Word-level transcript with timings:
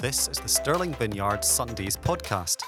This 0.00 0.28
is 0.28 0.38
the 0.38 0.48
Stirling 0.48 0.94
Vineyard 0.94 1.44
Sundays 1.44 1.96
podcast. 1.96 2.62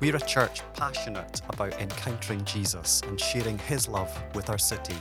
We're 0.00 0.16
a 0.16 0.20
church 0.20 0.62
passionate 0.72 1.42
about 1.50 1.78
encountering 1.78 2.42
Jesus 2.46 3.02
and 3.02 3.20
sharing 3.20 3.58
his 3.58 3.86
love 3.86 4.10
with 4.34 4.48
our 4.48 4.56
city. 4.56 4.96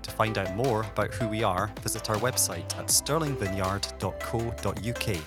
To 0.00 0.10
find 0.10 0.38
out 0.38 0.56
more 0.56 0.84
about 0.84 1.12
who 1.12 1.28
we 1.28 1.42
are, 1.42 1.70
visit 1.82 2.08
our 2.08 2.16
website 2.16 2.74
at 2.78 2.86
stirlingvineyard.co.uk. 2.86 5.18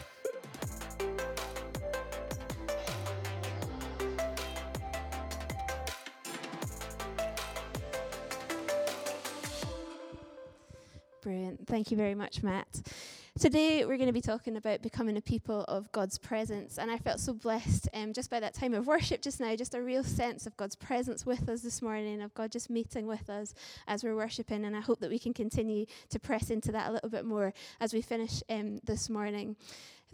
Brilliant. 11.21 11.67
Thank 11.67 11.91
you 11.91 11.97
very 11.97 12.15
much, 12.15 12.41
Matt. 12.41 12.70
Today, 13.41 13.85
we're 13.85 13.97
going 13.97 14.05
to 14.05 14.13
be 14.13 14.21
talking 14.21 14.55
about 14.55 14.83
becoming 14.83 15.17
a 15.17 15.21
people 15.21 15.65
of 15.67 15.91
God's 15.91 16.19
presence. 16.19 16.77
And 16.77 16.91
I 16.91 16.99
felt 16.99 17.19
so 17.19 17.33
blessed 17.33 17.89
um, 17.91 18.13
just 18.13 18.29
by 18.29 18.39
that 18.39 18.53
time 18.53 18.75
of 18.75 18.85
worship 18.85 19.19
just 19.19 19.39
now, 19.39 19.55
just 19.55 19.73
a 19.73 19.81
real 19.81 20.03
sense 20.03 20.45
of 20.45 20.55
God's 20.57 20.75
presence 20.75 21.25
with 21.25 21.49
us 21.49 21.61
this 21.61 21.81
morning, 21.81 22.21
of 22.21 22.35
God 22.35 22.51
just 22.51 22.69
meeting 22.69 23.07
with 23.07 23.31
us 23.31 23.55
as 23.87 24.03
we're 24.03 24.15
worshiping. 24.15 24.63
And 24.63 24.77
I 24.77 24.79
hope 24.79 24.99
that 24.99 25.09
we 25.09 25.17
can 25.17 25.33
continue 25.33 25.87
to 26.09 26.19
press 26.19 26.51
into 26.51 26.71
that 26.73 26.91
a 26.91 26.91
little 26.91 27.09
bit 27.09 27.25
more 27.25 27.51
as 27.79 27.95
we 27.95 28.03
finish 28.03 28.43
um, 28.47 28.77
this 28.83 29.09
morning. 29.09 29.55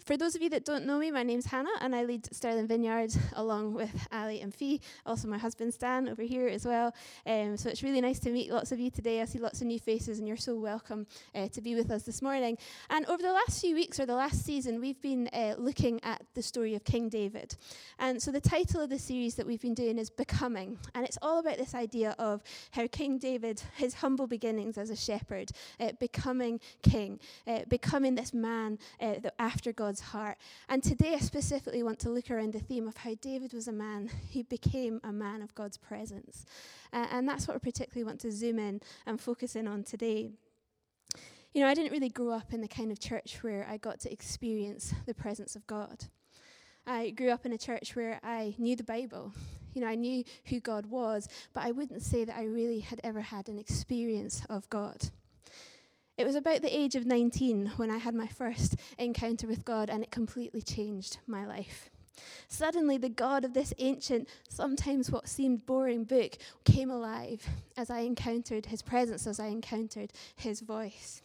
For 0.05 0.15
those 0.15 0.35
of 0.35 0.41
you 0.41 0.49
that 0.51 0.63
don't 0.63 0.85
know 0.85 0.99
me, 0.99 1.11
my 1.11 1.23
name's 1.23 1.47
Hannah, 1.47 1.73
and 1.81 1.95
I 1.95 2.03
lead 2.03 2.33
Stirling 2.33 2.67
Vineyard 2.67 3.11
along 3.33 3.73
with 3.73 4.07
Ali 4.11 4.41
and 4.41 4.53
Fee, 4.53 4.79
also 5.05 5.27
my 5.27 5.37
husband 5.37 5.73
Stan 5.73 6.07
over 6.07 6.21
here 6.21 6.47
as 6.47 6.65
well. 6.65 6.93
Um, 7.25 7.57
so 7.57 7.67
it's 7.69 7.83
really 7.83 7.99
nice 7.99 8.19
to 8.19 8.29
meet 8.29 8.51
lots 8.51 8.71
of 8.71 8.79
you 8.79 8.89
today. 8.89 9.21
I 9.21 9.25
see 9.25 9.39
lots 9.39 9.59
of 9.59 9.67
new 9.67 9.79
faces, 9.79 10.19
and 10.19 10.27
you're 10.27 10.37
so 10.37 10.55
welcome 10.55 11.07
uh, 11.35 11.47
to 11.49 11.61
be 11.61 11.75
with 11.75 11.91
us 11.91 12.03
this 12.03 12.21
morning. 12.21 12.57
And 12.89 13.05
over 13.07 13.21
the 13.21 13.33
last 13.33 13.59
few 13.59 13.75
weeks 13.75 13.99
or 13.99 14.05
the 14.05 14.15
last 14.15 14.45
season, 14.45 14.79
we've 14.79 15.01
been 15.01 15.27
uh, 15.33 15.55
looking 15.57 15.99
at 16.03 16.21
the 16.35 16.43
story 16.43 16.75
of 16.75 16.83
King 16.83 17.09
David. 17.09 17.55
And 17.99 18.21
so 18.21 18.31
the 18.31 18.39
title 18.39 18.81
of 18.81 18.89
the 18.89 18.99
series 18.99 19.35
that 19.35 19.47
we've 19.47 19.61
been 19.61 19.73
doing 19.73 19.97
is 19.97 20.09
Becoming, 20.09 20.77
and 20.93 21.05
it's 21.05 21.17
all 21.21 21.39
about 21.39 21.57
this 21.57 21.73
idea 21.73 22.15
of 22.19 22.43
how 22.71 22.87
King 22.87 23.17
David, 23.17 23.61
his 23.75 23.95
humble 23.95 24.27
beginnings 24.27 24.77
as 24.77 24.89
a 24.89 24.95
shepherd, 24.95 25.51
uh, 25.79 25.91
becoming 25.99 26.59
king, 26.83 27.19
uh, 27.47 27.61
becoming 27.67 28.15
this 28.15 28.33
man 28.33 28.77
uh, 29.01 29.15
after 29.39 29.73
God 29.73 29.86
God's 29.87 30.01
heart. 30.01 30.37
And 30.67 30.83
today 30.83 31.13
I 31.13 31.19
specifically 31.19 31.81
want 31.81 31.97
to 31.99 32.09
look 32.09 32.29
around 32.29 32.51
the 32.51 32.59
theme 32.59 32.89
of 32.89 32.97
how 32.97 33.15
David 33.21 33.53
was 33.53 33.69
a 33.69 33.71
man 33.71 34.09
who 34.33 34.43
became 34.43 34.99
a 35.01 35.13
man 35.13 35.41
of 35.41 35.55
God's 35.55 35.77
presence. 35.77 36.45
Uh, 36.91 37.07
and 37.09 37.25
that's 37.25 37.47
what 37.47 37.55
I 37.55 37.59
particularly 37.59 38.03
want 38.03 38.19
to 38.21 38.31
zoom 38.33 38.59
in 38.59 38.81
and 39.05 39.17
focus 39.17 39.55
in 39.55 39.65
on 39.65 39.85
today. 39.85 40.31
You 41.53 41.61
know, 41.61 41.69
I 41.69 41.73
didn't 41.73 41.93
really 41.93 42.09
grow 42.09 42.31
up 42.31 42.51
in 42.51 42.59
the 42.59 42.67
kind 42.67 42.91
of 42.91 42.99
church 42.99 43.37
where 43.39 43.65
I 43.69 43.77
got 43.77 44.01
to 44.01 44.11
experience 44.11 44.93
the 45.05 45.13
presence 45.13 45.55
of 45.55 45.65
God. 45.67 46.03
I 46.85 47.11
grew 47.11 47.29
up 47.29 47.45
in 47.45 47.53
a 47.53 47.57
church 47.57 47.95
where 47.95 48.19
I 48.21 48.55
knew 48.57 48.75
the 48.75 48.83
Bible. 48.83 49.31
You 49.73 49.79
know, 49.79 49.87
I 49.87 49.95
knew 49.95 50.25
who 50.47 50.59
God 50.59 50.87
was, 50.87 51.29
but 51.53 51.63
I 51.63 51.71
wouldn't 51.71 52.01
say 52.01 52.25
that 52.25 52.35
I 52.35 52.43
really 52.43 52.81
had 52.81 52.99
ever 53.05 53.21
had 53.21 53.47
an 53.47 53.57
experience 53.57 54.41
of 54.49 54.69
God. 54.69 55.11
It 56.17 56.25
was 56.25 56.35
about 56.35 56.63
the 56.63 56.75
age 56.75 56.95
of 56.95 57.05
19 57.05 57.73
when 57.77 57.91
I 57.91 57.97
had 57.97 58.15
my 58.15 58.25
first 58.25 58.75
encounter 58.97 59.45
with 59.45 59.63
God, 59.63 59.89
and 59.89 60.03
it 60.03 60.09
completely 60.09 60.63
changed 60.63 61.19
my 61.27 61.45
life. 61.45 61.91
Suddenly, 62.47 62.97
the 62.97 63.09
God 63.09 63.45
of 63.45 63.53
this 63.53 63.71
ancient, 63.77 64.27
sometimes 64.49 65.11
what 65.11 65.29
seemed 65.29 65.67
boring 65.67 66.05
book 66.05 66.37
came 66.65 66.89
alive 66.89 67.47
as 67.77 67.91
I 67.91 67.99
encountered 67.99 68.65
his 68.65 68.81
presence, 68.81 69.27
as 69.27 69.39
I 69.39 69.47
encountered 69.47 70.11
his 70.35 70.61
voice. 70.61 71.21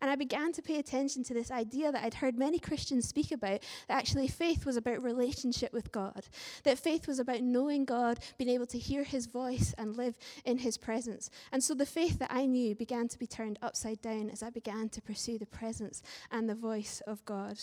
And 0.00 0.10
I 0.10 0.16
began 0.16 0.52
to 0.52 0.62
pay 0.62 0.78
attention 0.78 1.22
to 1.24 1.34
this 1.34 1.50
idea 1.50 1.92
that 1.92 2.04
I'd 2.04 2.14
heard 2.14 2.38
many 2.38 2.58
Christians 2.58 3.08
speak 3.08 3.32
about 3.32 3.60
that 3.88 3.98
actually 3.98 4.28
faith 4.28 4.66
was 4.66 4.76
about 4.76 5.02
relationship 5.02 5.72
with 5.72 5.92
God, 5.92 6.26
that 6.64 6.78
faith 6.78 7.06
was 7.06 7.18
about 7.18 7.42
knowing 7.42 7.84
God, 7.84 8.18
being 8.38 8.50
able 8.50 8.66
to 8.66 8.78
hear 8.78 9.04
his 9.04 9.26
voice 9.26 9.74
and 9.78 9.96
live 9.96 10.16
in 10.44 10.58
his 10.58 10.78
presence. 10.78 11.30
And 11.52 11.62
so 11.62 11.74
the 11.74 11.86
faith 11.86 12.18
that 12.18 12.32
I 12.32 12.46
knew 12.46 12.74
began 12.74 13.08
to 13.08 13.18
be 13.18 13.26
turned 13.26 13.58
upside 13.62 14.00
down 14.02 14.30
as 14.30 14.42
I 14.42 14.50
began 14.50 14.88
to 14.90 15.02
pursue 15.02 15.38
the 15.38 15.46
presence 15.46 16.02
and 16.30 16.48
the 16.48 16.54
voice 16.54 17.02
of 17.06 17.24
God. 17.24 17.58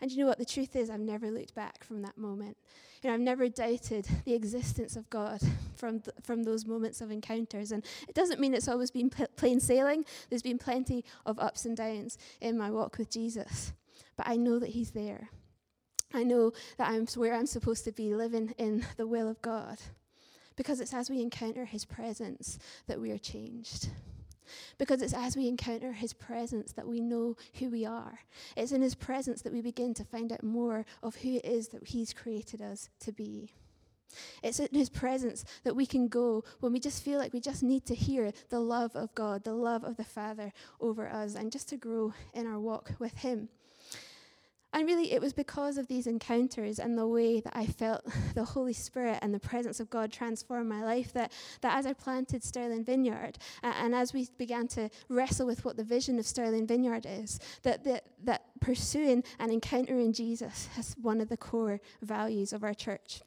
And 0.00 0.10
you 0.10 0.18
know 0.18 0.26
what? 0.26 0.38
The 0.38 0.44
truth 0.44 0.76
is, 0.76 0.90
I've 0.90 1.00
never 1.00 1.30
looked 1.30 1.54
back 1.54 1.84
from 1.84 2.02
that 2.02 2.18
moment. 2.18 2.56
You 3.02 3.08
know, 3.08 3.14
I've 3.14 3.20
never 3.20 3.48
doubted 3.48 4.08
the 4.24 4.34
existence 4.34 4.96
of 4.96 5.08
God 5.08 5.40
from, 5.76 6.00
th- 6.00 6.16
from 6.22 6.42
those 6.42 6.66
moments 6.66 7.00
of 7.00 7.10
encounters. 7.10 7.70
And 7.70 7.84
it 8.08 8.14
doesn't 8.14 8.40
mean 8.40 8.54
it's 8.54 8.68
always 8.68 8.90
been 8.90 9.10
p- 9.10 9.26
plain 9.36 9.60
sailing. 9.60 10.04
There's 10.28 10.42
been 10.42 10.58
plenty 10.58 11.04
of 11.24 11.38
ups 11.38 11.64
and 11.64 11.76
downs 11.76 12.18
in 12.40 12.58
my 12.58 12.70
walk 12.70 12.98
with 12.98 13.10
Jesus. 13.10 13.72
But 14.16 14.26
I 14.28 14.36
know 14.36 14.58
that 14.58 14.70
He's 14.70 14.90
there. 14.90 15.28
I 16.12 16.24
know 16.24 16.52
that 16.78 16.88
I'm 16.88 17.06
where 17.14 17.34
I'm 17.34 17.46
supposed 17.46 17.84
to 17.84 17.92
be, 17.92 18.14
living 18.14 18.54
in 18.58 18.84
the 18.96 19.06
will 19.06 19.28
of 19.28 19.40
God. 19.42 19.78
Because 20.56 20.80
it's 20.80 20.94
as 20.94 21.08
we 21.08 21.20
encounter 21.20 21.66
His 21.66 21.84
presence 21.84 22.58
that 22.88 23.00
we 23.00 23.12
are 23.12 23.18
changed. 23.18 23.90
Because 24.78 25.02
it's 25.02 25.14
as 25.14 25.36
we 25.36 25.48
encounter 25.48 25.92
His 25.92 26.12
presence 26.12 26.72
that 26.72 26.88
we 26.88 27.00
know 27.00 27.36
who 27.54 27.70
we 27.70 27.84
are. 27.84 28.20
It's 28.56 28.72
in 28.72 28.82
His 28.82 28.94
presence 28.94 29.42
that 29.42 29.52
we 29.52 29.60
begin 29.60 29.94
to 29.94 30.04
find 30.04 30.32
out 30.32 30.42
more 30.42 30.84
of 31.02 31.16
who 31.16 31.36
it 31.36 31.44
is 31.44 31.68
that 31.68 31.88
He's 31.88 32.12
created 32.12 32.62
us 32.62 32.88
to 33.00 33.12
be. 33.12 33.52
It's 34.42 34.58
in 34.58 34.68
His 34.72 34.88
presence 34.88 35.44
that 35.64 35.76
we 35.76 35.86
can 35.86 36.08
go 36.08 36.44
when 36.60 36.72
we 36.72 36.80
just 36.80 37.02
feel 37.02 37.18
like 37.18 37.32
we 37.32 37.40
just 37.40 37.62
need 37.62 37.84
to 37.86 37.94
hear 37.94 38.32
the 38.48 38.60
love 38.60 38.96
of 38.96 39.14
God, 39.14 39.44
the 39.44 39.54
love 39.54 39.84
of 39.84 39.96
the 39.96 40.04
Father 40.04 40.52
over 40.80 41.08
us, 41.08 41.34
and 41.34 41.52
just 41.52 41.68
to 41.70 41.76
grow 41.76 42.14
in 42.32 42.46
our 42.46 42.58
walk 42.58 42.92
with 42.98 43.18
Him. 43.18 43.48
And 44.78 44.86
really, 44.86 45.10
it 45.10 45.20
was 45.20 45.32
because 45.32 45.76
of 45.76 45.88
these 45.88 46.06
encounters 46.06 46.78
and 46.78 46.96
the 46.96 47.08
way 47.08 47.40
that 47.40 47.52
I 47.56 47.66
felt 47.66 48.06
the 48.36 48.44
Holy 48.44 48.72
Spirit 48.72 49.18
and 49.22 49.34
the 49.34 49.40
presence 49.40 49.80
of 49.80 49.90
God 49.90 50.12
transform 50.12 50.68
my 50.68 50.84
life 50.84 51.12
that, 51.14 51.32
that 51.62 51.76
as 51.76 51.84
I 51.84 51.94
planted 51.94 52.44
Stirling 52.44 52.84
Vineyard 52.84 53.38
uh, 53.64 53.72
and 53.82 53.92
as 53.92 54.12
we 54.12 54.28
began 54.38 54.68
to 54.68 54.88
wrestle 55.08 55.48
with 55.48 55.64
what 55.64 55.76
the 55.76 55.82
vision 55.82 56.16
of 56.20 56.26
Stirling 56.26 56.64
Vineyard 56.64 57.06
is, 57.08 57.40
that, 57.64 57.82
that, 57.82 58.04
that 58.22 58.44
pursuing 58.60 59.24
and 59.40 59.50
encountering 59.50 60.12
Jesus 60.12 60.68
is 60.78 60.94
one 61.02 61.20
of 61.20 61.28
the 61.28 61.36
core 61.36 61.80
values 62.00 62.52
of 62.52 62.62
our 62.62 62.72
church. 62.74 63.22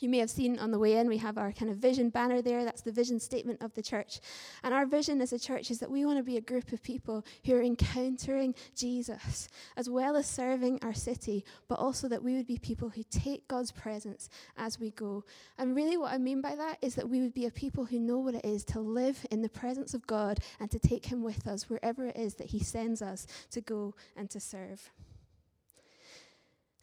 You 0.00 0.08
may 0.08 0.18
have 0.18 0.30
seen 0.30 0.58
on 0.58 0.72
the 0.72 0.78
way 0.78 0.96
in, 0.96 1.08
we 1.08 1.18
have 1.18 1.38
our 1.38 1.52
kind 1.52 1.70
of 1.70 1.76
vision 1.76 2.10
banner 2.10 2.42
there. 2.42 2.64
That's 2.64 2.82
the 2.82 2.90
vision 2.90 3.20
statement 3.20 3.62
of 3.62 3.74
the 3.74 3.82
church. 3.82 4.20
And 4.64 4.74
our 4.74 4.86
vision 4.86 5.20
as 5.20 5.32
a 5.32 5.38
church 5.38 5.70
is 5.70 5.78
that 5.78 5.90
we 5.90 6.04
want 6.04 6.18
to 6.18 6.24
be 6.24 6.36
a 6.36 6.40
group 6.40 6.72
of 6.72 6.82
people 6.82 7.24
who 7.44 7.54
are 7.54 7.62
encountering 7.62 8.54
Jesus, 8.74 9.48
as 9.76 9.88
well 9.88 10.16
as 10.16 10.26
serving 10.26 10.80
our 10.82 10.94
city, 10.94 11.44
but 11.68 11.78
also 11.78 12.08
that 12.08 12.22
we 12.22 12.34
would 12.34 12.46
be 12.46 12.58
people 12.58 12.88
who 12.88 13.04
take 13.08 13.46
God's 13.46 13.70
presence 13.70 14.28
as 14.56 14.80
we 14.80 14.90
go. 14.90 15.24
And 15.58 15.76
really, 15.76 15.96
what 15.96 16.12
I 16.12 16.18
mean 16.18 16.40
by 16.40 16.56
that 16.56 16.78
is 16.82 16.96
that 16.96 17.08
we 17.08 17.20
would 17.20 17.34
be 17.34 17.46
a 17.46 17.50
people 17.50 17.84
who 17.84 18.00
know 18.00 18.18
what 18.18 18.34
it 18.34 18.44
is 18.44 18.64
to 18.66 18.80
live 18.80 19.24
in 19.30 19.42
the 19.42 19.48
presence 19.48 19.94
of 19.94 20.06
God 20.06 20.40
and 20.58 20.70
to 20.72 20.78
take 20.80 21.06
Him 21.06 21.22
with 21.22 21.46
us 21.46 21.70
wherever 21.70 22.06
it 22.06 22.16
is 22.16 22.34
that 22.34 22.48
He 22.48 22.58
sends 22.58 23.00
us 23.00 23.28
to 23.52 23.60
go 23.60 23.94
and 24.16 24.28
to 24.30 24.40
serve. 24.40 24.90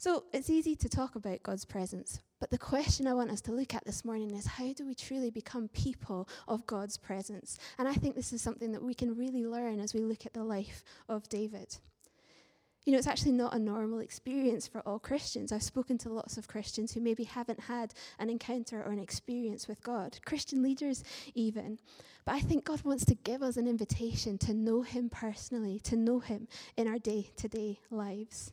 So 0.01 0.23
it's 0.33 0.49
easy 0.49 0.75
to 0.77 0.89
talk 0.89 1.13
about 1.13 1.43
God's 1.43 1.63
presence, 1.63 2.21
but 2.39 2.49
the 2.49 2.57
question 2.57 3.05
I 3.05 3.13
want 3.13 3.29
us 3.29 3.39
to 3.41 3.51
look 3.51 3.75
at 3.75 3.85
this 3.85 4.03
morning 4.03 4.31
is 4.31 4.47
how 4.47 4.73
do 4.73 4.83
we 4.87 4.95
truly 4.95 5.29
become 5.29 5.67
people 5.67 6.27
of 6.47 6.65
God's 6.65 6.97
presence? 6.97 7.59
And 7.77 7.87
I 7.87 7.93
think 7.93 8.15
this 8.15 8.33
is 8.33 8.41
something 8.41 8.71
that 8.71 8.81
we 8.81 8.95
can 8.95 9.15
really 9.15 9.45
learn 9.45 9.79
as 9.79 9.93
we 9.93 9.99
look 9.99 10.25
at 10.25 10.33
the 10.33 10.43
life 10.43 10.83
of 11.07 11.29
David. 11.29 11.77
You 12.83 12.93
know, 12.93 12.97
it's 12.97 13.05
actually 13.05 13.33
not 13.33 13.53
a 13.53 13.59
normal 13.59 13.99
experience 13.99 14.65
for 14.65 14.81
all 14.87 14.97
Christians. 14.97 15.51
I've 15.51 15.61
spoken 15.61 15.99
to 15.99 16.09
lots 16.09 16.35
of 16.35 16.47
Christians 16.47 16.91
who 16.91 16.99
maybe 16.99 17.25
haven't 17.25 17.59
had 17.59 17.93
an 18.17 18.31
encounter 18.31 18.81
or 18.81 18.91
an 18.91 18.97
experience 18.97 19.67
with 19.67 19.83
God, 19.83 20.17
Christian 20.25 20.63
leaders 20.63 21.03
even. 21.35 21.77
But 22.25 22.33
I 22.33 22.39
think 22.39 22.65
God 22.65 22.83
wants 22.83 23.05
to 23.05 23.13
give 23.13 23.43
us 23.43 23.55
an 23.55 23.67
invitation 23.67 24.39
to 24.39 24.55
know 24.55 24.81
Him 24.81 25.11
personally, 25.11 25.79
to 25.81 25.95
know 25.95 26.17
Him 26.21 26.47
in 26.75 26.87
our 26.87 26.97
day 26.97 27.29
to 27.37 27.47
day 27.47 27.77
lives. 27.91 28.51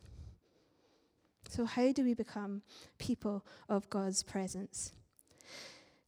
So, 1.49 1.65
how 1.65 1.91
do 1.91 2.03
we 2.03 2.13
become 2.13 2.61
people 2.99 3.43
of 3.67 3.89
God's 3.89 4.21
presence? 4.21 4.93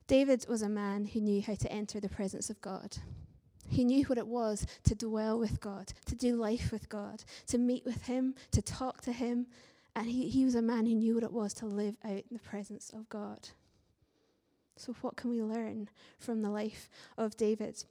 David 0.05 0.45
was 0.47 0.61
a 0.61 0.69
man 0.69 1.05
who 1.05 1.19
knew 1.19 1.41
how 1.41 1.55
to 1.55 1.71
enter 1.71 1.99
the 1.99 2.09
presence 2.09 2.51
of 2.51 2.61
God. 2.61 2.97
He 3.67 3.83
knew 3.83 4.03
what 4.03 4.19
it 4.19 4.27
was 4.27 4.67
to 4.83 4.93
dwell 4.93 5.39
with 5.39 5.59
God, 5.59 5.93
to 6.05 6.13
do 6.13 6.35
life 6.35 6.71
with 6.71 6.89
God, 6.89 7.23
to 7.47 7.57
meet 7.57 7.83
with 7.85 8.05
Him, 8.05 8.35
to 8.51 8.61
talk 8.61 9.01
to 9.01 9.11
Him. 9.11 9.47
And 9.95 10.05
he, 10.05 10.29
he 10.29 10.45
was 10.45 10.53
a 10.53 10.61
man 10.61 10.85
who 10.85 10.93
knew 10.93 11.15
what 11.15 11.23
it 11.23 11.33
was 11.33 11.55
to 11.55 11.65
live 11.65 11.97
out 12.05 12.11
in 12.11 12.23
the 12.31 12.39
presence 12.39 12.91
of 12.91 13.09
God. 13.09 13.49
So, 14.77 14.93
what 15.01 15.15
can 15.15 15.31
we 15.31 15.41
learn 15.41 15.89
from 16.19 16.43
the 16.43 16.51
life 16.51 16.87
of 17.17 17.35
David? 17.35 17.83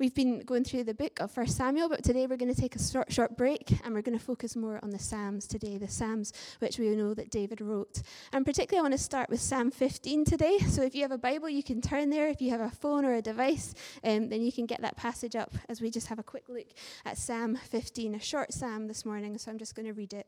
We've 0.00 0.14
been 0.14 0.40
going 0.40 0.64
through 0.64 0.84
the 0.84 0.94
book 0.94 1.20
of 1.20 1.30
First 1.30 1.58
Samuel, 1.58 1.90
but 1.90 2.02
today 2.02 2.26
we're 2.26 2.38
going 2.38 2.54
to 2.54 2.58
take 2.58 2.74
a 2.74 2.82
short, 2.82 3.12
short 3.12 3.36
break 3.36 3.84
and 3.84 3.92
we're 3.92 4.00
going 4.00 4.18
to 4.18 4.24
focus 4.24 4.56
more 4.56 4.80
on 4.82 4.88
the 4.88 4.98
Psalms 4.98 5.46
today, 5.46 5.76
the 5.76 5.88
Psalms 5.88 6.32
which 6.58 6.78
we 6.78 6.88
know 6.96 7.12
that 7.12 7.30
David 7.30 7.60
wrote. 7.60 8.00
And 8.32 8.46
particularly, 8.46 8.78
I 8.78 8.82
want 8.88 8.94
to 8.94 9.04
start 9.04 9.28
with 9.28 9.42
Psalm 9.42 9.70
15 9.70 10.24
today. 10.24 10.56
So 10.60 10.80
if 10.82 10.94
you 10.94 11.02
have 11.02 11.10
a 11.10 11.18
Bible, 11.18 11.50
you 11.50 11.62
can 11.62 11.82
turn 11.82 12.08
there. 12.08 12.28
If 12.28 12.40
you 12.40 12.48
have 12.48 12.62
a 12.62 12.70
phone 12.70 13.04
or 13.04 13.12
a 13.12 13.20
device, 13.20 13.74
um, 14.02 14.30
then 14.30 14.40
you 14.40 14.50
can 14.50 14.64
get 14.64 14.80
that 14.80 14.96
passage 14.96 15.36
up 15.36 15.52
as 15.68 15.82
we 15.82 15.90
just 15.90 16.06
have 16.06 16.18
a 16.18 16.22
quick 16.22 16.48
look 16.48 16.68
at 17.04 17.18
Psalm 17.18 17.56
15, 17.56 18.14
a 18.14 18.20
short 18.20 18.54
psalm 18.54 18.88
this 18.88 19.04
morning. 19.04 19.36
So 19.36 19.50
I'm 19.50 19.58
just 19.58 19.74
going 19.74 19.84
to 19.84 19.92
read 19.92 20.14
it. 20.14 20.26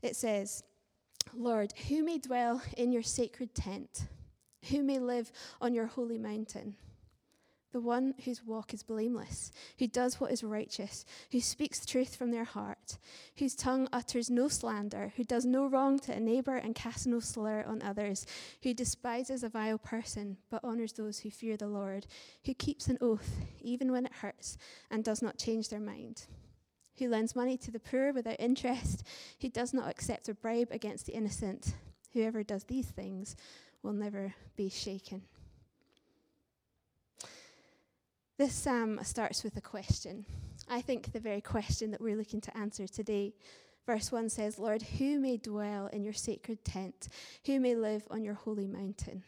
It 0.00 0.16
says, 0.16 0.62
Lord, 1.34 1.74
who 1.90 2.02
may 2.02 2.16
dwell 2.16 2.62
in 2.78 2.90
your 2.92 3.02
sacred 3.02 3.54
tent? 3.54 4.06
Who 4.70 4.82
may 4.82 4.98
live 4.98 5.30
on 5.60 5.74
your 5.74 5.88
holy 5.88 6.16
mountain? 6.16 6.76
The 7.72 7.80
one 7.80 8.14
whose 8.24 8.42
walk 8.42 8.72
is 8.72 8.82
blameless, 8.82 9.52
who 9.78 9.86
does 9.86 10.18
what 10.18 10.32
is 10.32 10.42
righteous, 10.42 11.04
who 11.30 11.40
speaks 11.40 11.84
truth 11.84 12.16
from 12.16 12.30
their 12.30 12.44
heart, 12.44 12.98
whose 13.36 13.54
tongue 13.54 13.88
utters 13.92 14.30
no 14.30 14.48
slander, 14.48 15.12
who 15.16 15.24
does 15.24 15.44
no 15.44 15.66
wrong 15.66 15.98
to 16.00 16.12
a 16.12 16.20
neighbor 16.20 16.56
and 16.56 16.74
casts 16.74 17.06
no 17.06 17.20
slur 17.20 17.62
on 17.66 17.82
others, 17.82 18.24
who 18.62 18.72
despises 18.72 19.42
a 19.42 19.50
vile 19.50 19.78
person 19.78 20.38
but 20.50 20.64
honors 20.64 20.94
those 20.94 21.18
who 21.18 21.30
fear 21.30 21.58
the 21.58 21.66
Lord, 21.66 22.06
who 22.46 22.54
keeps 22.54 22.88
an 22.88 22.96
oath 23.02 23.36
even 23.60 23.92
when 23.92 24.06
it 24.06 24.12
hurts 24.14 24.56
and 24.90 25.04
does 25.04 25.20
not 25.20 25.38
change 25.38 25.68
their 25.68 25.80
mind 25.80 26.26
who 26.98 27.08
lends 27.08 27.36
money 27.36 27.56
to 27.56 27.70
the 27.70 27.78
poor 27.78 28.12
without 28.12 28.36
interest, 28.40 29.04
who 29.40 29.48
does 29.48 29.72
not 29.72 29.88
accept 29.88 30.28
a 30.28 30.34
bribe 30.34 30.68
against 30.70 31.06
the 31.06 31.14
innocent. 31.14 31.74
Whoever 32.12 32.42
does 32.42 32.64
these 32.64 32.86
things 32.86 33.36
will 33.82 33.92
never 33.92 34.34
be 34.56 34.68
shaken. 34.68 35.22
This 38.38 38.54
psalm 38.54 39.00
starts 39.02 39.42
with 39.42 39.56
a 39.56 39.60
question. 39.60 40.24
I 40.68 40.80
think 40.80 41.10
the 41.10 41.18
very 41.18 41.40
question 41.40 41.90
that 41.90 42.00
we're 42.00 42.14
looking 42.14 42.40
to 42.42 42.56
answer 42.56 42.86
today. 42.86 43.34
Verse 43.84 44.12
1 44.12 44.28
says, 44.28 44.60
Lord, 44.60 44.80
who 44.80 45.18
may 45.18 45.38
dwell 45.38 45.88
in 45.88 46.04
your 46.04 46.12
sacred 46.12 46.64
tent? 46.64 47.08
Who 47.46 47.58
may 47.58 47.74
live 47.74 48.06
on 48.12 48.22
your 48.22 48.34
holy 48.34 48.68
mountain? 48.68 49.24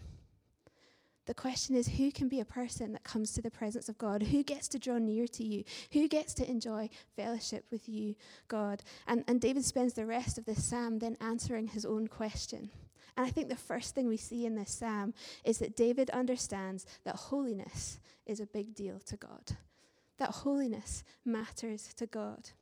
The 1.27 1.35
question 1.35 1.75
is 1.75 1.89
who 1.89 2.13
can 2.13 2.29
be 2.29 2.39
a 2.39 2.45
person 2.45 2.93
that 2.93 3.03
comes 3.03 3.33
to 3.33 3.43
the 3.43 3.51
presence 3.51 3.89
of 3.89 3.99
God? 3.99 4.23
Who 4.23 4.45
gets 4.45 4.69
to 4.69 4.79
draw 4.79 4.99
near 4.99 5.27
to 5.27 5.45
you? 5.45 5.65
Who 5.93 6.07
gets 6.07 6.33
to 6.35 6.49
enjoy 6.49 6.89
fellowship 7.17 7.65
with 7.73 7.89
you, 7.89 8.15
God? 8.47 8.85
And, 9.09 9.25
and 9.27 9.41
David 9.41 9.65
spends 9.65 9.95
the 9.95 10.07
rest 10.07 10.39
of 10.39 10.45
this 10.45 10.63
psalm 10.63 11.01
then 11.01 11.17
answering 11.21 11.67
his 11.67 11.85
own 11.85 12.07
question. 12.07 12.71
And 13.21 13.29
I 13.29 13.31
think 13.31 13.51
the 13.51 13.55
first 13.55 13.95
thing 13.95 14.09
we 14.09 14.17
see 14.17 14.47
in 14.47 14.55
this 14.55 14.71
psalm 14.71 15.13
is 15.45 15.59
that 15.59 15.77
David 15.77 16.09
understands 16.09 16.87
that 17.05 17.17
holiness 17.17 18.01
is 18.25 18.41
a 18.41 18.47
big 18.47 18.75
deal 18.75 18.99
to 19.01 19.17
God, 19.19 19.59
that 20.17 20.31
holiness 20.31 21.05
matters 21.23 21.93
to 21.99 22.07
God 22.07 22.53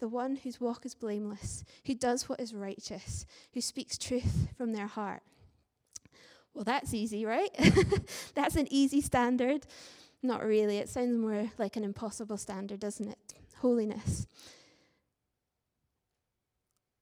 the 0.00 0.08
one 0.08 0.36
whose 0.36 0.60
walk 0.60 0.84
is 0.86 0.94
blameless, 0.94 1.64
who 1.86 1.94
does 1.94 2.28
what 2.28 2.38
is 2.38 2.54
righteous, 2.54 3.26
who 3.54 3.60
speaks 3.60 3.98
truth 3.98 4.46
from 4.56 4.72
their 4.72 4.86
heart. 4.86 5.22
Well, 6.54 6.62
that's 6.62 6.94
easy, 6.94 7.24
right? 7.24 7.50
that's 8.34 8.54
an 8.54 8.68
easy 8.70 9.00
standard. 9.00 9.66
Not 10.22 10.44
really. 10.44 10.78
It 10.78 10.88
sounds 10.88 11.16
more 11.16 11.50
like 11.58 11.76
an 11.76 11.82
impossible 11.82 12.36
standard, 12.36 12.78
doesn't 12.78 13.08
it? 13.08 13.34
Holiness. 13.56 14.28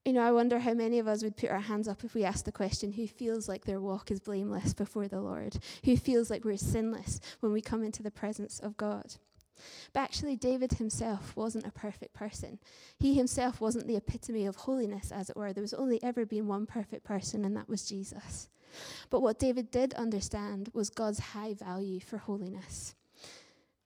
You 0.07 0.13
know, 0.13 0.23
I 0.23 0.31
wonder 0.31 0.61
how 0.61 0.73
many 0.73 1.01
of 1.01 1.09
us 1.09 1.25
would 1.25 1.37
put 1.37 1.51
our 1.51 1.59
hands 1.59 1.89
up 1.89 2.05
if 2.05 2.15
we 2.15 2.23
asked 2.23 2.45
the 2.45 2.53
question 2.53 2.93
who 2.93 3.09
feels 3.09 3.49
like 3.49 3.65
their 3.65 3.81
walk 3.81 4.13
is 4.13 4.21
blameless 4.21 4.73
before 4.73 5.09
the 5.09 5.21
Lord? 5.21 5.59
Who 5.85 5.97
feels 5.97 6.31
like 6.31 6.45
we're 6.45 6.59
sinless 6.59 7.21
when 7.41 7.51
we 7.51 7.61
come 7.61 7.83
into 7.83 8.05
the 8.05 8.13
presence 8.13 8.61
of 8.61 8.77
God? 8.77 9.17
But 9.93 10.03
actually, 10.03 10.37
David 10.37 10.75
himself 10.75 11.35
wasn't 11.35 11.67
a 11.67 11.73
perfect 11.73 12.15
person. 12.15 12.61
He 13.01 13.15
himself 13.15 13.61
wasn't 13.61 13.89
the 13.89 13.97
epitome 13.97 14.47
of 14.47 14.55
holiness, 14.55 15.11
as 15.11 15.29
it 15.29 15.37
were. 15.37 15.53
There 15.53 15.61
was 15.61 15.75
only 15.75 16.01
ever 16.05 16.25
been 16.25 16.47
one 16.47 16.67
perfect 16.67 17.03
person, 17.03 17.45
and 17.45 17.57
that 17.57 17.69
was 17.69 17.89
Jesus. 17.89 18.49
But 19.11 19.23
what 19.23 19.41
David 19.41 19.73
did 19.73 19.93
understand 19.95 20.71
was 20.73 20.89
God's 20.89 21.19
high 21.19 21.55
value 21.55 21.99
for 21.99 22.19
holiness. 22.19 22.95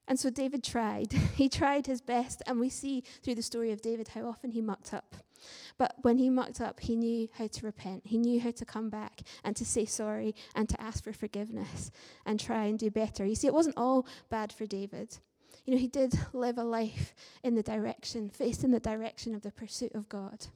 And 0.06 0.20
so 0.20 0.28
David 0.28 0.62
tried. 0.62 1.14
He 1.34 1.48
tried 1.48 1.86
his 1.86 2.02
best, 2.02 2.42
and 2.46 2.60
we 2.60 2.68
see 2.68 3.04
through 3.22 3.36
the 3.36 3.42
story 3.42 3.72
of 3.72 3.80
David 3.80 4.08
how 4.08 4.26
often 4.26 4.50
he 4.50 4.60
mucked 4.60 4.92
up. 4.92 5.16
But 5.78 5.94
when 6.02 6.18
he 6.18 6.30
mucked 6.30 6.60
up, 6.60 6.80
he 6.80 6.96
knew 6.96 7.28
how 7.32 7.46
to 7.46 7.66
repent. 7.66 8.02
He 8.06 8.18
knew 8.18 8.40
how 8.40 8.50
to 8.52 8.64
come 8.64 8.90
back 8.90 9.20
and 9.44 9.56
to 9.56 9.64
say 9.64 9.84
sorry 9.84 10.34
and 10.54 10.68
to 10.68 10.80
ask 10.80 11.04
for 11.04 11.12
forgiveness 11.12 11.90
and 12.26 12.38
try 12.38 12.64
and 12.64 12.78
do 12.78 12.90
better. 12.90 13.24
You 13.24 13.34
see, 13.34 13.46
it 13.46 13.54
wasn't 13.54 13.76
all 13.76 14.06
bad 14.28 14.52
for 14.52 14.66
David. 14.66 15.18
You 15.64 15.74
know, 15.74 15.80
he 15.80 15.88
did 15.88 16.18
live 16.32 16.58
a 16.58 16.64
life 16.64 17.14
in 17.42 17.54
the 17.54 17.62
direction, 17.62 18.30
facing 18.30 18.70
the 18.70 18.80
direction 18.80 19.34
of 19.34 19.42
the 19.42 19.52
pursuit 19.52 19.94
of 19.94 20.08
God. 20.08 20.46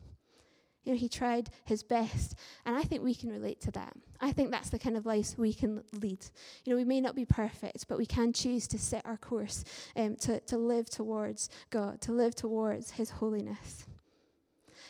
You 0.84 0.92
know, 0.92 0.98
he 0.98 1.08
tried 1.08 1.50
his 1.64 1.82
best. 1.82 2.34
And 2.66 2.76
I 2.76 2.82
think 2.82 3.02
we 3.02 3.14
can 3.14 3.30
relate 3.30 3.60
to 3.62 3.70
that. 3.72 3.94
I 4.20 4.32
think 4.32 4.50
that's 4.50 4.70
the 4.70 4.78
kind 4.78 4.96
of 4.96 5.06
life 5.06 5.34
we 5.36 5.54
can 5.54 5.82
lead. 5.92 6.24
You 6.64 6.72
know, 6.72 6.76
we 6.76 6.84
may 6.84 7.00
not 7.00 7.14
be 7.14 7.24
perfect, 7.24 7.88
but 7.88 7.98
we 7.98 8.06
can 8.06 8.32
choose 8.32 8.68
to 8.68 8.78
set 8.78 9.04
our 9.06 9.16
course 9.16 9.64
um, 9.96 10.16
to, 10.16 10.40
to 10.40 10.58
live 10.58 10.90
towards 10.90 11.48
God, 11.70 12.00
to 12.02 12.12
live 12.12 12.34
towards 12.34 12.92
his 12.92 13.10
holiness. 13.10 13.86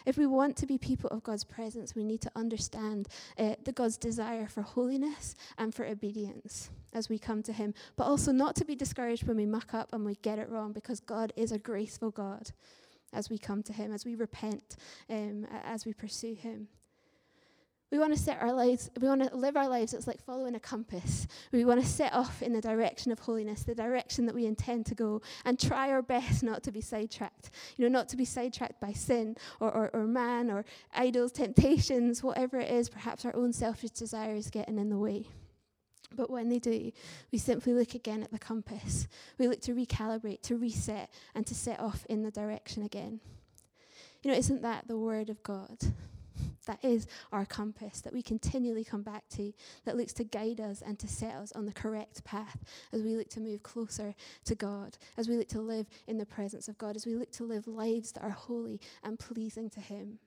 If 0.07 0.19
we 0.19 0.27
want 0.27 0.57
to 0.59 0.67
be 0.67 0.77
people 0.79 1.09
of 1.11 1.23
God's 1.23 1.45
presence, 1.45 1.95
we 1.95 2.05
need 2.05 2.21
to 2.23 2.31
understand 2.37 3.09
uh, 3.39 3.55
the 3.65 3.73
God's 3.73 3.97
desire 3.97 4.47
for 4.49 4.63
holiness 4.63 5.35
and 5.57 5.75
for 5.75 5.87
obedience 5.87 6.71
as 6.93 7.09
we 7.09 7.19
come 7.19 7.43
to 7.43 7.53
Him, 7.53 7.75
but 7.97 8.05
also 8.05 8.31
not 8.31 8.55
to 8.57 8.65
be 8.65 8.75
discouraged 8.75 9.27
when 9.27 9.37
we 9.37 9.47
muck 9.47 9.75
up 9.75 9.93
and 9.93 10.05
we 10.05 10.17
get 10.17 10.39
it 10.39 10.49
wrong, 10.51 10.73
because 10.73 11.01
God 11.01 11.33
is 11.37 11.53
a 11.53 11.59
graceful 11.59 12.11
God 12.11 12.51
as 13.13 13.31
we 13.31 13.39
come 13.39 13.63
to 13.63 13.73
Him, 13.73 13.93
as 13.93 14.05
we 14.05 14.15
repent, 14.15 14.77
um, 15.09 15.47
as 15.65 15.87
we 15.87 15.93
pursue 15.93 16.35
Him. 16.35 16.69
We 17.95 18.01
want 18.01 18.13
to 18.13 18.19
set 18.19 18.43
our 18.43 18.53
lives, 18.53 18.91
we 19.01 19.07
want 19.07 19.23
to 19.23 19.37
live 19.37 19.57
our 19.57 19.69
lives, 19.69 19.95
it's 19.95 20.09
like 20.09 20.21
following 20.21 20.57
a 20.57 20.59
compass. 20.59 21.29
We 21.53 21.65
want 21.65 21.81
to 21.81 21.87
set 21.87 22.13
off 22.13 22.43
in 22.43 22.53
the 22.53 22.61
direction 22.61 23.13
of 23.13 23.21
holiness, 23.21 23.63
the 23.63 23.73
direction 23.73 24.27
that 24.27 24.35
we 24.35 24.47
intend 24.47 24.87
to 24.87 24.97
go, 24.97 25.23
and 25.45 25.61
try 25.61 25.91
our 25.91 26.03
best 26.03 26.43
not 26.43 26.65
to 26.65 26.73
be 26.73 26.81
sidetracked. 26.81 27.53
You 27.77 27.85
know, 27.85 27.97
not 27.97 28.09
to 28.09 28.17
be 28.17 28.25
sidetracked 28.25 28.81
by 28.81 28.95
sin 28.95 29.37
or, 29.61 29.71
or, 29.71 29.91
or 29.95 30.09
man 30.09 30.51
or 30.51 30.65
idols, 30.93 31.31
temptations, 31.31 32.21
whatever 32.21 32.59
it 32.59 32.69
is, 32.69 32.89
perhaps 32.89 33.25
our 33.25 33.37
own 33.37 33.53
selfish 33.53 33.91
desires 33.91 34.51
getting 34.51 34.77
in 34.81 34.91
the 34.91 34.99
way. 34.99 35.29
But 36.17 36.31
when 36.31 36.49
they 36.49 36.59
do, 36.59 36.91
we 37.31 37.39
simply 37.39 37.75
look 37.75 37.95
again 37.95 38.25
at 38.25 38.33
the 38.33 38.41
compass. 38.41 39.07
We 39.39 39.47
look 39.47 39.61
to 39.61 39.73
recalibrate, 39.73 40.43
to 40.43 40.57
reset, 40.57 41.11
and 41.37 41.47
to 41.47 41.55
set 41.55 41.79
off 41.79 42.05
in 42.09 42.25
the 42.25 42.33
direction 42.33 42.83
again. 42.83 43.21
You 44.25 44.33
know, 44.33 44.37
isn't 44.37 44.63
that 44.63 44.89
the 44.89 44.99
Word 44.99 45.31
of 45.31 45.45
God? 45.45 45.79
That 46.67 46.83
is 46.85 47.07
our 47.33 47.45
compass 47.45 48.01
that 48.01 48.13
we 48.13 48.23
continually 48.23 48.85
come 48.85 49.03
back 49.03 49.25
to, 49.31 49.53
that 49.85 49.97
looks 49.97 50.13
to 50.15 50.25
guide 50.25 50.61
us 50.61 50.83
and 50.85 50.99
to 50.99 51.09
set 51.09 51.35
us 51.35 51.53
on 51.53 51.67
the 51.67 51.73
correct 51.73 52.25
path 52.25 52.65
as 52.93 53.03
we 53.03 53.17
look 53.17 53.29
to 53.31 53.41
move 53.41 53.63
closer 53.63 54.15
to 54.45 54.55
God, 54.55 54.97
as 55.17 55.29
we 55.29 55.37
look 55.37 55.49
to 55.49 55.61
live 55.61 55.87
in 56.07 56.19
the 56.19 56.27
presence 56.27 56.69
of 56.69 56.79
God, 56.79 56.97
as 56.97 57.07
we 57.07 57.15
look 57.15 57.31
to 57.33 57.45
live 57.45 57.67
lives 57.67 58.13
that 58.13 58.23
are 58.23 58.31
holy 58.31 58.81
and 59.03 59.19
pleasing 59.19 59.69
to 59.71 59.81
Him. 59.81 60.19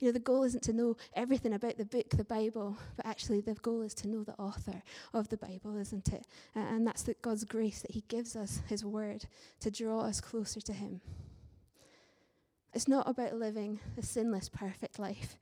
You 0.00 0.08
know, 0.08 0.12
the 0.12 0.18
goal 0.18 0.42
isn't 0.42 0.64
to 0.64 0.72
know 0.72 0.96
everything 1.14 1.52
about 1.54 1.78
the 1.78 1.84
book, 1.84 2.10
the 2.10 2.24
Bible, 2.24 2.76
but 2.96 3.06
actually 3.06 3.40
the 3.40 3.54
goal 3.54 3.82
is 3.82 3.94
to 3.94 4.08
know 4.08 4.24
the 4.24 4.34
author 4.38 4.82
of 5.14 5.28
the 5.28 5.36
Bible, 5.36 5.76
isn't 5.76 6.08
it? 6.08 6.26
And 6.54 6.86
that's 6.86 7.04
the 7.04 7.14
God's 7.22 7.44
grace 7.44 7.80
that 7.82 7.92
He 7.92 8.02
gives 8.08 8.36
us 8.36 8.60
His 8.68 8.84
word 8.84 9.26
to 9.60 9.70
draw 9.70 10.00
us 10.00 10.20
closer 10.20 10.60
to 10.60 10.72
Him. 10.72 11.00
It's 12.74 12.88
not 12.88 13.08
about 13.08 13.34
living 13.34 13.80
a 13.96 14.02
sinless, 14.02 14.48
perfect 14.48 14.98
life, 14.98 15.38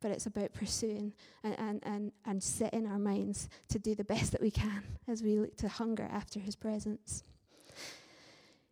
but 0.00 0.10
it's 0.10 0.26
about 0.26 0.52
pursuing 0.52 1.14
and, 1.44 1.58
and, 1.58 1.80
and, 1.84 2.12
and 2.24 2.42
setting 2.42 2.86
our 2.86 2.98
minds 2.98 3.48
to 3.68 3.78
do 3.78 3.94
the 3.94 4.04
best 4.04 4.32
that 4.32 4.40
we 4.40 4.50
can 4.50 4.82
as 5.08 5.22
we 5.22 5.38
look 5.38 5.56
to 5.58 5.68
hunger 5.68 6.08
after 6.10 6.40
His 6.40 6.56
presence. 6.56 7.22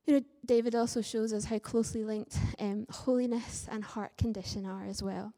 You 0.07 0.15
know, 0.15 0.25
David 0.47 0.75
also 0.75 1.03
shows 1.03 1.35
us 1.35 1.45
how 1.45 1.59
closely 1.59 2.03
linked 2.03 2.39
um, 2.59 2.87
holiness 2.91 3.69
and 3.71 3.85
heart 3.85 4.17
condition 4.17 4.65
are 4.65 4.87
as 4.87 5.03
well. 5.03 5.35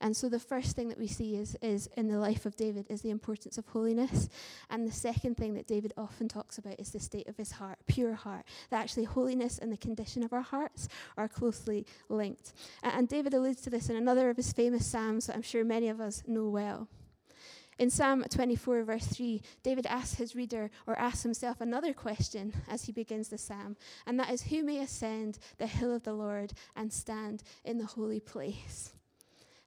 And 0.00 0.16
so 0.16 0.28
the 0.28 0.38
first 0.38 0.76
thing 0.76 0.88
that 0.88 0.98
we 0.98 1.06
see 1.06 1.36
is, 1.36 1.56
is 1.62 1.88
in 1.96 2.08
the 2.08 2.18
life 2.18 2.46
of 2.46 2.56
David 2.56 2.86
is 2.88 3.02
the 3.02 3.10
importance 3.10 3.58
of 3.58 3.66
holiness. 3.66 4.28
And 4.70 4.86
the 4.86 4.92
second 4.92 5.36
thing 5.36 5.54
that 5.54 5.66
David 5.66 5.92
often 5.96 6.28
talks 6.28 6.58
about 6.58 6.78
is 6.78 6.90
the 6.90 7.00
state 7.00 7.28
of 7.28 7.36
his 7.36 7.52
heart, 7.52 7.78
pure 7.86 8.14
heart. 8.14 8.44
That 8.70 8.80
actually 8.80 9.04
holiness 9.04 9.58
and 9.58 9.72
the 9.72 9.76
condition 9.76 10.22
of 10.22 10.32
our 10.32 10.42
hearts 10.42 10.88
are 11.16 11.28
closely 11.28 11.86
linked. 12.08 12.52
And 12.82 13.08
David 13.08 13.34
alludes 13.34 13.62
to 13.62 13.70
this 13.70 13.88
in 13.88 13.96
another 13.96 14.30
of 14.30 14.36
his 14.36 14.52
famous 14.52 14.86
psalms 14.86 15.26
that 15.26 15.36
I'm 15.36 15.42
sure 15.42 15.64
many 15.64 15.88
of 15.88 16.00
us 16.00 16.22
know 16.26 16.48
well. 16.48 16.88
In 17.78 17.90
Psalm 17.90 18.24
24, 18.30 18.84
verse 18.84 19.06
3, 19.06 19.42
David 19.62 19.84
asks 19.84 20.14
his 20.14 20.34
reader 20.34 20.70
or 20.86 20.98
asks 20.98 21.22
himself 21.22 21.60
another 21.60 21.92
question 21.92 22.54
as 22.68 22.86
he 22.86 22.92
begins 22.92 23.28
the 23.28 23.36
psalm, 23.36 23.76
and 24.06 24.18
that 24.18 24.30
is 24.30 24.44
Who 24.44 24.62
may 24.62 24.78
ascend 24.78 25.38
the 25.58 25.66
hill 25.66 25.94
of 25.94 26.02
the 26.02 26.14
Lord 26.14 26.54
and 26.74 26.90
stand 26.90 27.42
in 27.66 27.76
the 27.76 27.84
holy 27.84 28.20
place? 28.20 28.92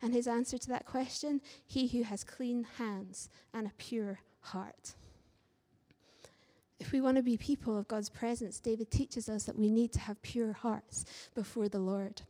And 0.01 0.13
his 0.13 0.27
answer 0.27 0.57
to 0.57 0.69
that 0.69 0.85
question 0.85 1.41
He 1.65 1.87
who 1.87 2.03
has 2.03 2.23
clean 2.23 2.65
hands 2.77 3.29
and 3.53 3.67
a 3.67 3.73
pure 3.77 4.19
heart. 4.39 4.95
If 6.79 6.93
we 6.93 7.01
want 7.01 7.17
to 7.17 7.23
be 7.23 7.35
people 7.35 7.77
of 7.77 7.89
God's 7.89 8.09
presence, 8.09 8.59
David 8.59 8.89
teaches 8.89 9.27
us 9.27 9.43
that 9.43 9.59
we 9.59 9.69
need 9.69 9.91
to 9.93 9.99
have 9.99 10.21
pure 10.21 10.53
hearts 10.53 11.03
before 11.35 11.67
the 11.67 11.79
Lord. 11.79 12.21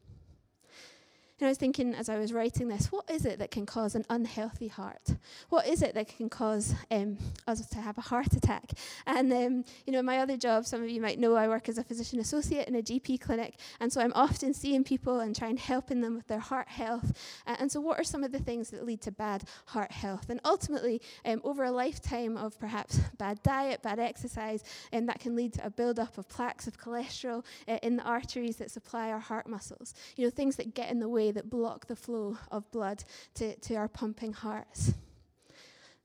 And 1.39 1.47
I 1.47 1.49
was 1.49 1.57
thinking 1.57 1.95
as 1.95 2.09
I 2.09 2.17
was 2.17 2.33
writing 2.33 2.67
this, 2.67 2.91
what 2.91 3.09
is 3.09 3.25
it 3.25 3.39
that 3.39 3.49
can 3.49 3.65
cause 3.65 3.95
an 3.95 4.05
unhealthy 4.09 4.67
heart? 4.67 5.15
What 5.47 5.67
is 5.67 5.81
it 5.81 5.95
that 5.95 6.09
can 6.09 6.29
cause 6.29 6.75
um, 6.91 7.17
us 7.47 7.65
to 7.67 7.77
have 7.77 7.97
a 7.97 8.01
heart 8.01 8.33
attack? 8.33 8.71
And, 9.07 9.31
um, 9.31 9.65
you 9.85 9.93
know, 9.93 10.01
my 10.01 10.17
other 10.17 10.35
job, 10.35 10.65
some 10.65 10.83
of 10.83 10.89
you 10.89 10.99
might 10.99 11.17
know 11.17 11.35
I 11.35 11.47
work 11.47 11.69
as 11.69 11.77
a 11.77 11.83
physician 11.83 12.19
associate 12.19 12.67
in 12.67 12.75
a 12.75 12.81
GP 12.81 13.21
clinic. 13.21 13.55
And 13.79 13.91
so 13.91 14.01
I'm 14.01 14.11
often 14.15 14.53
seeing 14.53 14.83
people 14.83 15.21
and 15.21 15.33
trying 15.33 15.55
helping 15.55 16.01
them 16.01 16.15
with 16.15 16.27
their 16.27 16.39
heart 16.39 16.67
health. 16.67 17.13
Uh, 17.47 17.55
and 17.57 17.71
so, 17.71 17.79
what 17.79 17.97
are 17.97 18.03
some 18.03 18.23
of 18.23 18.33
the 18.33 18.39
things 18.39 18.69
that 18.71 18.85
lead 18.85 19.01
to 19.03 19.11
bad 19.11 19.43
heart 19.67 19.91
health? 19.91 20.29
And 20.29 20.41
ultimately, 20.43 21.01
um, 21.23 21.39
over 21.45 21.63
a 21.63 21.71
lifetime 21.71 22.35
of 22.35 22.59
perhaps 22.59 22.99
bad 23.17 23.41
diet, 23.43 23.81
bad 23.81 23.99
exercise, 23.99 24.63
um, 24.91 25.05
that 25.05 25.21
can 25.21 25.37
lead 25.37 25.53
to 25.53 25.65
a 25.65 25.69
buildup 25.69 26.17
of 26.17 26.27
plaques 26.27 26.67
of 26.67 26.77
cholesterol 26.77 27.45
uh, 27.67 27.77
in 27.81 27.95
the 27.95 28.03
arteries 28.03 28.57
that 28.57 28.71
supply 28.71 29.09
our 29.09 29.19
heart 29.19 29.47
muscles. 29.47 29.93
You 30.17 30.25
know, 30.25 30.29
things 30.29 30.57
that 30.57 30.75
get 30.75 30.91
in 30.91 30.99
the 30.99 31.07
way 31.07 31.28
that 31.31 31.49
block 31.49 31.87
the 31.87 31.95
flow 31.95 32.37
of 32.51 32.69
blood 32.71 33.03
to, 33.35 33.55
to 33.57 33.75
our 33.75 33.87
pumping 33.87 34.33
hearts. 34.33 34.93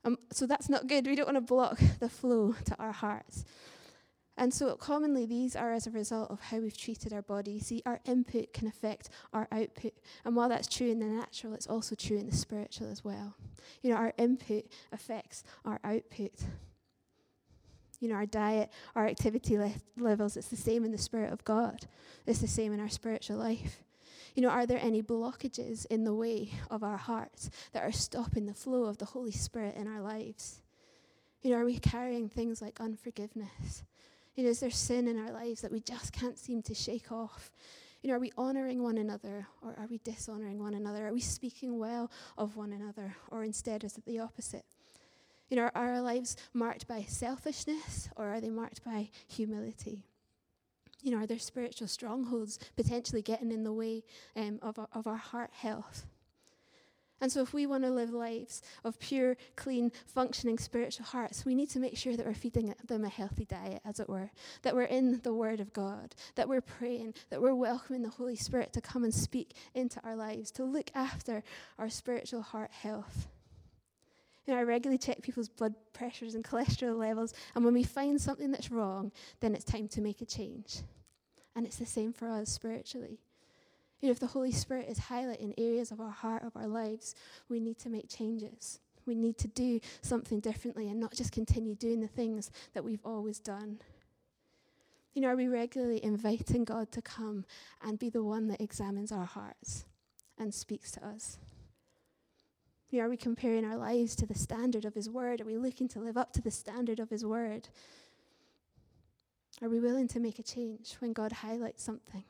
Um, 0.04 0.18
so 0.32 0.46
that's 0.46 0.68
not 0.68 0.86
good. 0.86 1.06
We 1.06 1.16
don't 1.16 1.26
want 1.26 1.36
to 1.36 1.40
block 1.40 1.78
the 2.00 2.08
flow 2.08 2.54
to 2.66 2.76
our 2.78 2.92
hearts. 2.92 3.44
And 4.36 4.52
so, 4.52 4.74
commonly, 4.74 5.26
these 5.26 5.54
are 5.54 5.72
as 5.72 5.86
a 5.86 5.92
result 5.92 6.30
of 6.30 6.40
how 6.40 6.58
we've 6.58 6.76
treated 6.76 7.12
our 7.12 7.22
body. 7.22 7.60
See, 7.60 7.82
our 7.86 8.00
input 8.04 8.52
can 8.52 8.66
affect 8.66 9.08
our 9.32 9.46
output. 9.52 9.92
And 10.24 10.34
while 10.34 10.48
that's 10.48 10.66
true 10.66 10.90
in 10.90 10.98
the 10.98 11.06
natural, 11.06 11.54
it's 11.54 11.68
also 11.68 11.94
true 11.94 12.16
in 12.16 12.26
the 12.26 12.34
spiritual 12.34 12.90
as 12.90 13.04
well. 13.04 13.36
You 13.82 13.90
know, 13.90 13.96
our 13.96 14.12
input 14.18 14.64
affects 14.92 15.44
our 15.64 15.78
output. 15.84 16.32
You 18.00 18.08
know, 18.08 18.16
our 18.16 18.26
diet, 18.26 18.70
our 18.96 19.06
activity 19.06 19.56
le- 19.56 19.72
levels, 19.96 20.36
it's 20.36 20.48
the 20.48 20.56
same 20.56 20.84
in 20.84 20.90
the 20.90 20.98
Spirit 20.98 21.32
of 21.32 21.44
God, 21.44 21.86
it's 22.26 22.40
the 22.40 22.48
same 22.48 22.72
in 22.72 22.80
our 22.80 22.88
spiritual 22.88 23.36
life. 23.36 23.84
You 24.34 24.42
know, 24.42 24.48
are 24.48 24.66
there 24.66 24.80
any 24.80 25.00
blockages 25.00 25.86
in 25.86 26.04
the 26.04 26.14
way 26.14 26.50
of 26.70 26.82
our 26.82 26.96
hearts 26.96 27.50
that 27.72 27.84
are 27.84 27.92
stopping 27.92 28.46
the 28.46 28.54
flow 28.54 28.84
of 28.84 28.98
the 28.98 29.04
Holy 29.04 29.30
Spirit 29.30 29.76
in 29.76 29.86
our 29.86 30.00
lives? 30.00 30.60
You 31.42 31.50
know, 31.50 31.58
are 31.58 31.64
we 31.64 31.78
carrying 31.78 32.28
things 32.28 32.60
like 32.60 32.80
unforgiveness? 32.80 33.84
You 34.34 34.44
know, 34.44 34.50
is 34.50 34.60
there 34.60 34.70
sin 34.70 35.06
in 35.06 35.18
our 35.18 35.30
lives 35.30 35.60
that 35.60 35.70
we 35.70 35.80
just 35.80 36.12
can't 36.12 36.38
seem 36.38 36.62
to 36.62 36.74
shake 36.74 37.12
off? 37.12 37.52
You 38.02 38.08
know, 38.10 38.16
are 38.16 38.20
we 38.20 38.32
honoring 38.36 38.82
one 38.82 38.98
another 38.98 39.46
or 39.62 39.76
are 39.78 39.86
we 39.88 39.98
dishonoring 39.98 40.58
one 40.58 40.74
another? 40.74 41.06
Are 41.06 41.12
we 41.12 41.20
speaking 41.20 41.78
well 41.78 42.10
of 42.36 42.56
one 42.56 42.72
another 42.72 43.14
or 43.30 43.44
instead 43.44 43.84
is 43.84 43.96
it 43.96 44.04
the 44.04 44.18
opposite? 44.18 44.64
You 45.48 45.56
know, 45.56 45.62
are 45.62 45.72
our 45.74 46.00
lives 46.00 46.36
marked 46.52 46.88
by 46.88 47.02
selfishness 47.02 48.08
or 48.16 48.26
are 48.26 48.40
they 48.40 48.50
marked 48.50 48.84
by 48.84 49.10
humility? 49.28 50.04
You 51.04 51.10
know, 51.10 51.18
are 51.18 51.26
there 51.26 51.38
spiritual 51.38 51.86
strongholds 51.86 52.58
potentially 52.76 53.20
getting 53.20 53.52
in 53.52 53.62
the 53.62 53.74
way 53.74 54.02
um, 54.34 54.58
of, 54.62 54.78
our, 54.78 54.88
of 54.92 55.06
our 55.06 55.18
heart 55.18 55.50
health? 55.52 56.06
And 57.20 57.30
so, 57.30 57.42
if 57.42 57.52
we 57.52 57.66
want 57.66 57.84
to 57.84 57.90
live 57.90 58.10
lives 58.10 58.62
of 58.84 58.98
pure, 58.98 59.36
clean, 59.54 59.92
functioning 60.06 60.58
spiritual 60.58 61.06
hearts, 61.06 61.44
we 61.44 61.54
need 61.54 61.70
to 61.70 61.78
make 61.78 61.96
sure 61.96 62.16
that 62.16 62.26
we're 62.26 62.34
feeding 62.34 62.74
them 62.86 63.04
a 63.04 63.08
healthy 63.08 63.44
diet, 63.44 63.82
as 63.84 64.00
it 64.00 64.08
were, 64.08 64.30
that 64.62 64.74
we're 64.74 64.82
in 64.84 65.20
the 65.22 65.32
Word 65.32 65.60
of 65.60 65.72
God, 65.74 66.14
that 66.34 66.48
we're 66.48 66.62
praying, 66.62 67.14
that 67.30 67.40
we're 67.40 67.54
welcoming 67.54 68.02
the 68.02 68.08
Holy 68.08 68.36
Spirit 68.36 68.72
to 68.72 68.80
come 68.80 69.04
and 69.04 69.14
speak 69.14 69.54
into 69.74 70.00
our 70.04 70.16
lives, 70.16 70.50
to 70.52 70.64
look 70.64 70.90
after 70.94 71.42
our 71.78 71.88
spiritual 71.88 72.42
heart 72.42 72.72
health. 72.72 73.28
You 74.46 74.54
know, 74.54 74.60
I 74.60 74.62
regularly 74.62 74.98
check 74.98 75.22
people's 75.22 75.48
blood 75.48 75.74
pressures 75.92 76.34
and 76.34 76.44
cholesterol 76.50 76.96
levels, 76.96 77.34
and 77.54 77.64
when 77.64 77.74
we 77.74 77.82
find 77.82 78.20
something 78.20 78.50
that's 78.50 78.70
wrong, 78.70 79.12
then 79.40 79.54
it's 79.54 79.64
time 79.64 79.88
to 79.88 80.00
make 80.00 80.20
a 80.20 80.26
change. 80.26 80.80
And 81.56 81.64
it's 81.66 81.76
the 81.76 81.86
same 81.86 82.12
for 82.12 82.28
us 82.28 82.50
spiritually. 82.50 83.20
You 84.00 84.08
know, 84.08 84.12
if 84.12 84.20
the 84.20 84.26
Holy 84.26 84.52
Spirit 84.52 84.88
is 84.88 84.98
highlighting 84.98 85.54
areas 85.56 85.90
of 85.90 86.00
our 86.00 86.10
heart, 86.10 86.42
of 86.42 86.56
our 86.56 86.66
lives, 86.66 87.14
we 87.48 87.60
need 87.60 87.78
to 87.78 87.88
make 87.88 88.08
changes. 88.08 88.80
We 89.06 89.14
need 89.14 89.38
to 89.38 89.48
do 89.48 89.80
something 90.02 90.40
differently 90.40 90.90
and 90.90 90.98
not 90.98 91.14
just 91.14 91.32
continue 91.32 91.74
doing 91.74 92.00
the 92.00 92.08
things 92.08 92.50
that 92.74 92.84
we've 92.84 93.04
always 93.04 93.38
done. 93.38 93.78
You 95.14 95.22
know, 95.22 95.28
are 95.28 95.36
we 95.36 95.46
regularly 95.46 96.04
inviting 96.04 96.64
God 96.64 96.90
to 96.92 97.02
come 97.02 97.44
and 97.80 97.98
be 97.98 98.10
the 98.10 98.22
one 98.22 98.48
that 98.48 98.60
examines 98.60 99.12
our 99.12 99.24
hearts 99.24 99.84
and 100.38 100.52
speaks 100.52 100.90
to 100.92 101.06
us? 101.06 101.38
You 102.94 103.00
know, 103.00 103.06
are 103.06 103.10
we 103.10 103.16
comparing 103.16 103.64
our 103.64 103.76
lives 103.76 104.14
to 104.14 104.26
the 104.26 104.38
standard 104.38 104.84
of 104.84 104.94
His 104.94 105.10
Word? 105.10 105.40
Are 105.40 105.44
we 105.44 105.56
looking 105.56 105.88
to 105.88 105.98
live 105.98 106.16
up 106.16 106.32
to 106.34 106.40
the 106.40 106.52
standard 106.52 107.00
of 107.00 107.10
His 107.10 107.26
Word? 107.26 107.66
Are 109.60 109.68
we 109.68 109.80
willing 109.80 110.06
to 110.06 110.20
make 110.20 110.38
a 110.38 110.44
change 110.44 110.94
when 111.00 111.12
God 111.12 111.32
highlights 111.32 111.82
something? 111.82 112.22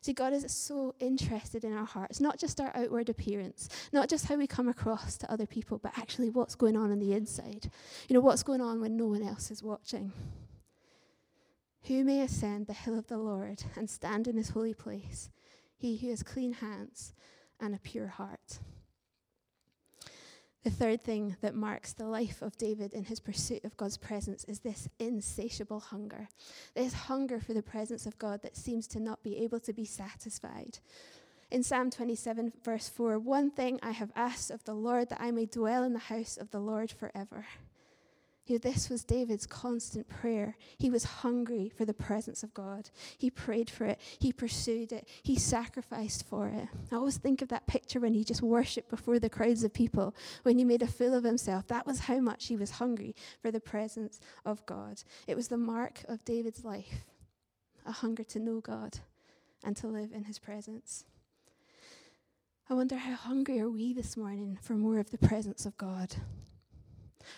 See, 0.00 0.14
God 0.14 0.32
is 0.32 0.50
so 0.50 0.94
interested 0.98 1.62
in 1.62 1.76
our 1.76 1.84
hearts, 1.84 2.22
not 2.22 2.38
just 2.38 2.58
our 2.58 2.74
outward 2.74 3.10
appearance, 3.10 3.68
not 3.92 4.08
just 4.08 4.24
how 4.24 4.36
we 4.36 4.46
come 4.46 4.66
across 4.66 5.18
to 5.18 5.30
other 5.30 5.44
people, 5.44 5.76
but 5.76 5.92
actually 5.98 6.30
what's 6.30 6.54
going 6.54 6.74
on 6.74 6.90
on 6.90 6.98
the 6.98 7.12
inside. 7.12 7.70
You 8.08 8.14
know, 8.14 8.20
what's 8.20 8.42
going 8.42 8.62
on 8.62 8.80
when 8.80 8.96
no 8.96 9.04
one 9.04 9.22
else 9.22 9.50
is 9.50 9.62
watching. 9.62 10.10
Who 11.82 12.02
may 12.02 12.22
ascend 12.22 12.66
the 12.66 12.72
hill 12.72 12.98
of 12.98 13.08
the 13.08 13.18
Lord 13.18 13.64
and 13.76 13.90
stand 13.90 14.26
in 14.26 14.38
his 14.38 14.48
holy 14.48 14.72
place? 14.72 15.28
He 15.76 15.98
who 15.98 16.08
has 16.08 16.22
clean 16.22 16.54
hands 16.54 17.12
and 17.60 17.74
a 17.74 17.78
pure 17.78 18.08
heart. 18.08 18.60
The 20.66 20.72
third 20.72 21.04
thing 21.04 21.36
that 21.42 21.54
marks 21.54 21.92
the 21.92 22.08
life 22.08 22.42
of 22.42 22.58
David 22.58 22.92
in 22.92 23.04
his 23.04 23.20
pursuit 23.20 23.64
of 23.64 23.76
God's 23.76 23.96
presence 23.96 24.42
is 24.46 24.58
this 24.58 24.88
insatiable 24.98 25.78
hunger. 25.78 26.28
This 26.74 26.92
hunger 26.92 27.38
for 27.38 27.54
the 27.54 27.62
presence 27.62 28.04
of 28.04 28.18
God 28.18 28.42
that 28.42 28.56
seems 28.56 28.88
to 28.88 28.98
not 28.98 29.22
be 29.22 29.38
able 29.44 29.60
to 29.60 29.72
be 29.72 29.84
satisfied. 29.84 30.80
In 31.52 31.62
Psalm 31.62 31.88
27, 31.88 32.52
verse 32.64 32.88
4, 32.88 33.16
one 33.20 33.52
thing 33.52 33.78
I 33.80 33.92
have 33.92 34.10
asked 34.16 34.50
of 34.50 34.64
the 34.64 34.74
Lord 34.74 35.08
that 35.10 35.20
I 35.20 35.30
may 35.30 35.46
dwell 35.46 35.84
in 35.84 35.92
the 35.92 36.00
house 36.00 36.36
of 36.36 36.50
the 36.50 36.58
Lord 36.58 36.90
forever. 36.90 37.46
You 38.46 38.54
know, 38.54 38.58
this 38.58 38.88
was 38.88 39.02
David's 39.02 39.46
constant 39.46 40.08
prayer. 40.08 40.56
He 40.78 40.88
was 40.88 41.04
hungry 41.04 41.68
for 41.68 41.84
the 41.84 41.92
presence 41.92 42.44
of 42.44 42.54
God. 42.54 42.90
He 43.18 43.28
prayed 43.28 43.68
for 43.68 43.86
it. 43.86 44.00
He 44.20 44.32
pursued 44.32 44.92
it. 44.92 45.08
He 45.22 45.36
sacrificed 45.36 46.26
for 46.28 46.48
it. 46.48 46.68
I 46.92 46.94
always 46.94 47.16
think 47.16 47.42
of 47.42 47.48
that 47.48 47.66
picture 47.66 47.98
when 47.98 48.14
he 48.14 48.22
just 48.22 48.42
worshipped 48.42 48.88
before 48.88 49.18
the 49.18 49.28
crowds 49.28 49.64
of 49.64 49.74
people, 49.74 50.14
when 50.44 50.58
he 50.58 50.64
made 50.64 50.82
a 50.82 50.86
fool 50.86 51.14
of 51.14 51.24
himself. 51.24 51.66
That 51.66 51.86
was 51.86 52.00
how 52.00 52.20
much 52.20 52.46
he 52.46 52.56
was 52.56 52.72
hungry 52.72 53.16
for 53.42 53.50
the 53.50 53.60
presence 53.60 54.20
of 54.44 54.64
God. 54.64 55.02
It 55.26 55.36
was 55.36 55.48
the 55.48 55.56
mark 55.56 56.04
of 56.08 56.24
David's 56.24 56.64
life 56.64 57.04
a 57.84 57.92
hunger 57.92 58.24
to 58.24 58.40
know 58.40 58.60
God 58.60 58.98
and 59.64 59.76
to 59.76 59.86
live 59.86 60.12
in 60.12 60.24
his 60.24 60.38
presence. 60.38 61.04
I 62.68 62.74
wonder 62.74 62.96
how 62.96 63.14
hungry 63.14 63.60
are 63.60 63.70
we 63.70 63.92
this 63.92 64.16
morning 64.16 64.58
for 64.60 64.74
more 64.74 64.98
of 64.98 65.10
the 65.10 65.18
presence 65.18 65.66
of 65.66 65.78
God? 65.78 66.16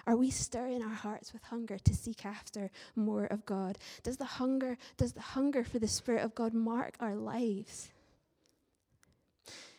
Are 0.07 0.17
we 0.17 0.31
stirring 0.31 0.83
our 0.83 0.95
hearts 0.95 1.33
with 1.33 1.43
hunger 1.45 1.79
to 1.79 1.95
seek 1.95 2.25
after 2.25 2.71
more 2.97 3.27
of 3.27 3.45
God? 3.47 3.79
Does 4.03 4.17
the 4.17 4.25
hunger, 4.25 4.79
does 4.97 5.13
the 5.13 5.21
hunger 5.21 5.65
for 5.65 5.79
the 5.79 5.89
Spirit 5.89 6.25
of 6.25 6.35
God 6.35 6.55
mark 6.55 6.97
our 7.01 7.15
lives? 7.15 7.91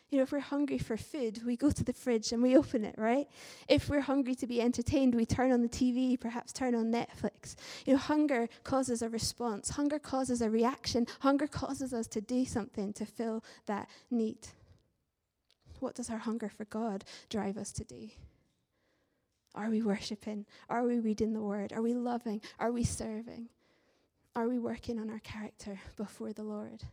You 0.09 0.17
know, 0.17 0.23
if 0.23 0.31
we're 0.31 0.39
hungry 0.39 0.79
for 0.79 0.97
food, 0.97 1.45
we 1.45 1.55
go 1.55 1.69
to 1.69 1.83
the 1.83 1.93
fridge 1.93 2.31
and 2.31 2.41
we 2.41 2.57
open 2.57 2.83
it, 2.83 2.95
right? 2.97 3.27
If 3.67 3.89
we're 3.89 4.01
hungry 4.01 4.33
to 4.35 4.47
be 4.47 4.59
entertained, 4.59 5.13
we 5.13 5.25
turn 5.25 5.51
on 5.51 5.61
the 5.61 5.69
TV, 5.69 6.19
perhaps 6.19 6.51
turn 6.51 6.73
on 6.73 6.91
Netflix. 6.91 7.55
You 7.85 7.93
know, 7.93 7.99
hunger 7.99 8.49
causes 8.63 9.03
a 9.03 9.09
response, 9.09 9.69
hunger 9.69 9.99
causes 9.99 10.41
a 10.41 10.49
reaction, 10.49 11.05
hunger 11.19 11.45
causes 11.45 11.93
us 11.93 12.07
to 12.07 12.21
do 12.21 12.43
something 12.43 12.91
to 12.93 13.05
fill 13.05 13.43
that 13.67 13.87
need. 14.09 14.47
What 15.79 15.93
does 15.93 16.09
our 16.09 16.17
hunger 16.17 16.49
for 16.49 16.65
God 16.65 17.05
drive 17.29 17.57
us 17.57 17.71
to 17.73 17.83
do? 17.83 18.09
Are 19.55 19.69
we 19.69 19.81
worshiping? 19.81 20.45
Are 20.69 20.83
we 20.85 20.99
reading 20.99 21.33
the 21.33 21.41
word? 21.41 21.73
Are 21.73 21.81
we 21.81 21.93
loving? 21.93 22.41
Are 22.59 22.71
we 22.71 22.83
serving? 22.83 23.49
Are 24.35 24.47
we 24.47 24.59
working 24.59 24.99
on 24.99 25.09
our 25.09 25.19
character 25.19 25.79
before 25.97 26.33
the 26.33 26.43
Lord? 26.43 26.83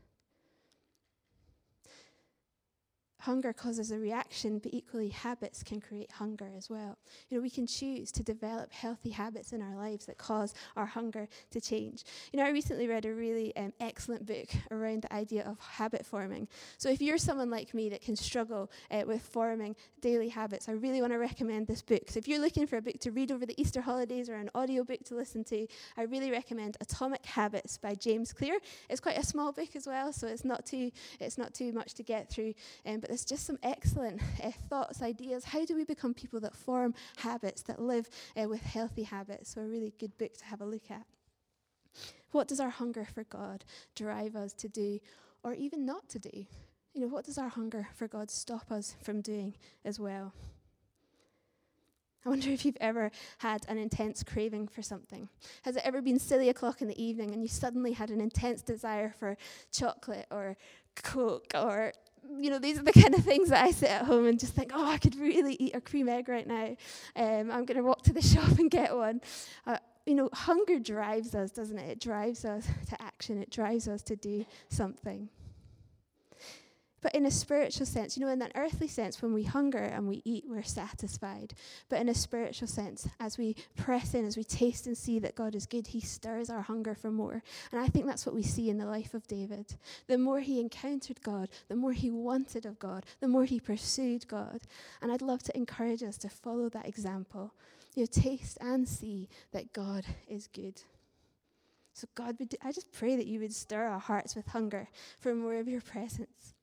Hunger 3.26 3.52
causes 3.52 3.90
a 3.90 3.98
reaction, 3.98 4.60
but 4.60 4.72
equally 4.72 5.08
habits 5.08 5.64
can 5.64 5.80
create 5.80 6.12
hunger 6.12 6.48
as 6.56 6.70
well. 6.70 6.96
You 7.28 7.36
know, 7.36 7.42
we 7.42 7.50
can 7.50 7.66
choose 7.66 8.12
to 8.12 8.22
develop 8.22 8.70
healthy 8.70 9.10
habits 9.10 9.52
in 9.52 9.60
our 9.60 9.74
lives 9.74 10.06
that 10.06 10.16
cause 10.16 10.54
our 10.76 10.86
hunger 10.86 11.26
to 11.50 11.60
change. 11.60 12.04
You 12.32 12.38
know, 12.38 12.46
I 12.46 12.50
recently 12.50 12.86
read 12.86 13.04
a 13.04 13.12
really 13.12 13.54
um, 13.56 13.72
excellent 13.80 14.26
book 14.26 14.46
around 14.70 15.02
the 15.02 15.12
idea 15.12 15.42
of 15.42 15.58
habit 15.58 16.06
forming. 16.06 16.46
So 16.78 16.88
if 16.88 17.02
you're 17.02 17.18
someone 17.18 17.50
like 17.50 17.74
me 17.74 17.88
that 17.88 18.00
can 18.00 18.14
struggle 18.14 18.70
uh, 18.92 19.02
with 19.04 19.22
forming 19.22 19.74
daily 20.00 20.28
habits, 20.28 20.68
I 20.68 20.72
really 20.74 21.00
want 21.00 21.12
to 21.12 21.18
recommend 21.18 21.66
this 21.66 21.82
book. 21.82 22.02
So 22.06 22.18
if 22.18 22.28
you're 22.28 22.38
looking 22.38 22.68
for 22.68 22.76
a 22.76 22.82
book 22.82 23.00
to 23.00 23.10
read 23.10 23.32
over 23.32 23.44
the 23.44 23.60
Easter 23.60 23.80
holidays 23.80 24.28
or 24.28 24.36
an 24.36 24.50
audio 24.54 24.84
book 24.84 25.02
to 25.06 25.16
listen 25.16 25.42
to, 25.46 25.66
I 25.96 26.02
really 26.02 26.30
recommend 26.30 26.76
Atomic 26.80 27.26
Habits 27.26 27.76
by 27.76 27.96
James 27.96 28.32
Clear. 28.32 28.60
It's 28.88 29.00
quite 29.00 29.18
a 29.18 29.26
small 29.26 29.50
book 29.50 29.74
as 29.74 29.88
well, 29.88 30.12
so 30.12 30.28
it's 30.28 30.44
not 30.44 30.64
too 30.64 30.92
it's 31.18 31.38
not 31.38 31.54
too 31.54 31.72
much 31.72 31.94
to 31.94 32.04
get 32.04 32.30
through, 32.30 32.54
um, 32.86 33.00
but 33.00 33.15
just 33.24 33.46
some 33.46 33.58
excellent 33.62 34.20
uh, 34.42 34.50
thoughts, 34.68 35.02
ideas. 35.02 35.44
How 35.44 35.64
do 35.64 35.74
we 35.74 35.84
become 35.84 36.14
people 36.14 36.40
that 36.40 36.54
form 36.54 36.94
habits, 37.16 37.62
that 37.62 37.80
live 37.80 38.08
uh, 38.36 38.48
with 38.48 38.62
healthy 38.62 39.04
habits? 39.04 39.54
So, 39.54 39.62
a 39.62 39.66
really 39.66 39.92
good 39.98 40.16
book 40.18 40.36
to 40.38 40.44
have 40.46 40.60
a 40.60 40.66
look 40.66 40.90
at. 40.90 41.06
What 42.32 42.48
does 42.48 42.60
our 42.60 42.70
hunger 42.70 43.06
for 43.14 43.24
God 43.24 43.64
drive 43.94 44.36
us 44.36 44.52
to 44.54 44.68
do 44.68 45.00
or 45.42 45.54
even 45.54 45.86
not 45.86 46.08
to 46.10 46.18
do? 46.18 46.46
You 46.92 47.02
know, 47.02 47.08
what 47.08 47.24
does 47.24 47.38
our 47.38 47.48
hunger 47.48 47.88
for 47.94 48.08
God 48.08 48.30
stop 48.30 48.70
us 48.70 48.96
from 49.02 49.20
doing 49.20 49.54
as 49.84 50.00
well? 50.00 50.32
I 52.26 52.28
wonder 52.28 52.50
if 52.50 52.64
you've 52.64 52.76
ever 52.80 53.12
had 53.38 53.64
an 53.68 53.78
intense 53.78 54.24
craving 54.24 54.66
for 54.66 54.82
something. 54.82 55.28
Has 55.62 55.76
it 55.76 55.82
ever 55.84 56.02
been 56.02 56.18
silly 56.18 56.48
o'clock 56.48 56.82
in 56.82 56.88
the 56.88 57.00
evening 57.00 57.32
and 57.32 57.40
you 57.40 57.48
suddenly 57.48 57.92
had 57.92 58.10
an 58.10 58.20
intense 58.20 58.62
desire 58.62 59.14
for 59.16 59.36
chocolate 59.70 60.26
or 60.32 60.56
Coke 60.96 61.52
or 61.54 61.92
you 62.38 62.50
know, 62.50 62.58
these 62.58 62.78
are 62.78 62.82
the 62.82 62.92
kind 63.00 63.14
of 63.14 63.24
things 63.24 63.50
that 63.50 63.64
I 63.64 63.70
sit 63.70 63.90
at 63.90 64.02
home 64.02 64.26
and 64.26 64.38
just 64.38 64.54
think, 64.54 64.72
oh, 64.74 64.86
I 64.86 64.98
could 64.98 65.16
really 65.16 65.56
eat 65.58 65.74
a 65.74 65.80
cream 65.80 66.08
egg 66.08 66.28
right 66.28 66.46
now. 66.46 66.76
Um, 67.16 67.50
I'm 67.50 67.64
going 67.64 67.76
to 67.76 67.82
walk 67.82 68.02
to 68.02 68.12
the 68.12 68.22
shop 68.34 68.58
and 68.58 68.70
get 68.70 68.96
one. 68.96 69.20
Uh, 69.66 69.78
you 70.06 70.14
know, 70.14 70.28
hunger 70.32 70.78
drives 70.78 71.34
us, 71.34 71.50
doesn't 71.50 71.78
it? 71.78 71.90
It 71.90 72.00
drives 72.00 72.44
us 72.44 72.66
to 72.90 73.02
action, 73.02 73.42
it 73.42 73.50
drives 73.50 73.88
us 73.88 74.02
to 74.02 74.16
do 74.16 74.46
something. 74.68 75.28
But 77.06 77.14
in 77.14 77.24
a 77.24 77.30
spiritual 77.30 77.86
sense, 77.86 78.16
you 78.16 78.26
know, 78.26 78.32
in 78.32 78.40
that 78.40 78.50
earthly 78.56 78.88
sense, 78.88 79.22
when 79.22 79.32
we 79.32 79.44
hunger 79.44 79.78
and 79.78 80.08
we 80.08 80.22
eat, 80.24 80.42
we're 80.48 80.64
satisfied. 80.64 81.54
But 81.88 82.00
in 82.00 82.08
a 82.08 82.14
spiritual 82.14 82.66
sense, 82.66 83.08
as 83.20 83.38
we 83.38 83.54
press 83.76 84.12
in, 84.14 84.26
as 84.26 84.36
we 84.36 84.42
taste 84.42 84.88
and 84.88 84.98
see 84.98 85.20
that 85.20 85.36
God 85.36 85.54
is 85.54 85.66
good, 85.66 85.86
He 85.86 86.00
stirs 86.00 86.50
our 86.50 86.62
hunger 86.62 86.96
for 86.96 87.12
more. 87.12 87.44
And 87.70 87.80
I 87.80 87.86
think 87.86 88.06
that's 88.06 88.26
what 88.26 88.34
we 88.34 88.42
see 88.42 88.68
in 88.70 88.78
the 88.78 88.86
life 88.86 89.14
of 89.14 89.28
David. 89.28 89.76
The 90.08 90.18
more 90.18 90.40
he 90.40 90.58
encountered 90.58 91.22
God, 91.22 91.48
the 91.68 91.76
more 91.76 91.92
he 91.92 92.10
wanted 92.10 92.66
of 92.66 92.80
God, 92.80 93.06
the 93.20 93.28
more 93.28 93.44
he 93.44 93.60
pursued 93.60 94.26
God. 94.26 94.62
And 95.00 95.12
I'd 95.12 95.22
love 95.22 95.44
to 95.44 95.56
encourage 95.56 96.02
us 96.02 96.18
to 96.18 96.28
follow 96.28 96.68
that 96.70 96.88
example. 96.88 97.54
You 97.94 98.02
know, 98.02 98.08
taste 98.10 98.58
and 98.60 98.88
see 98.88 99.28
that 99.52 99.72
God 99.72 100.04
is 100.26 100.48
good. 100.48 100.82
So, 101.92 102.08
God, 102.16 102.34
would, 102.40 102.56
I 102.64 102.72
just 102.72 102.92
pray 102.92 103.14
that 103.14 103.28
you 103.28 103.38
would 103.38 103.54
stir 103.54 103.86
our 103.86 104.00
hearts 104.00 104.34
with 104.34 104.48
hunger 104.48 104.88
for 105.20 105.36
more 105.36 105.54
of 105.54 105.68
your 105.68 105.82
presence. 105.82 106.55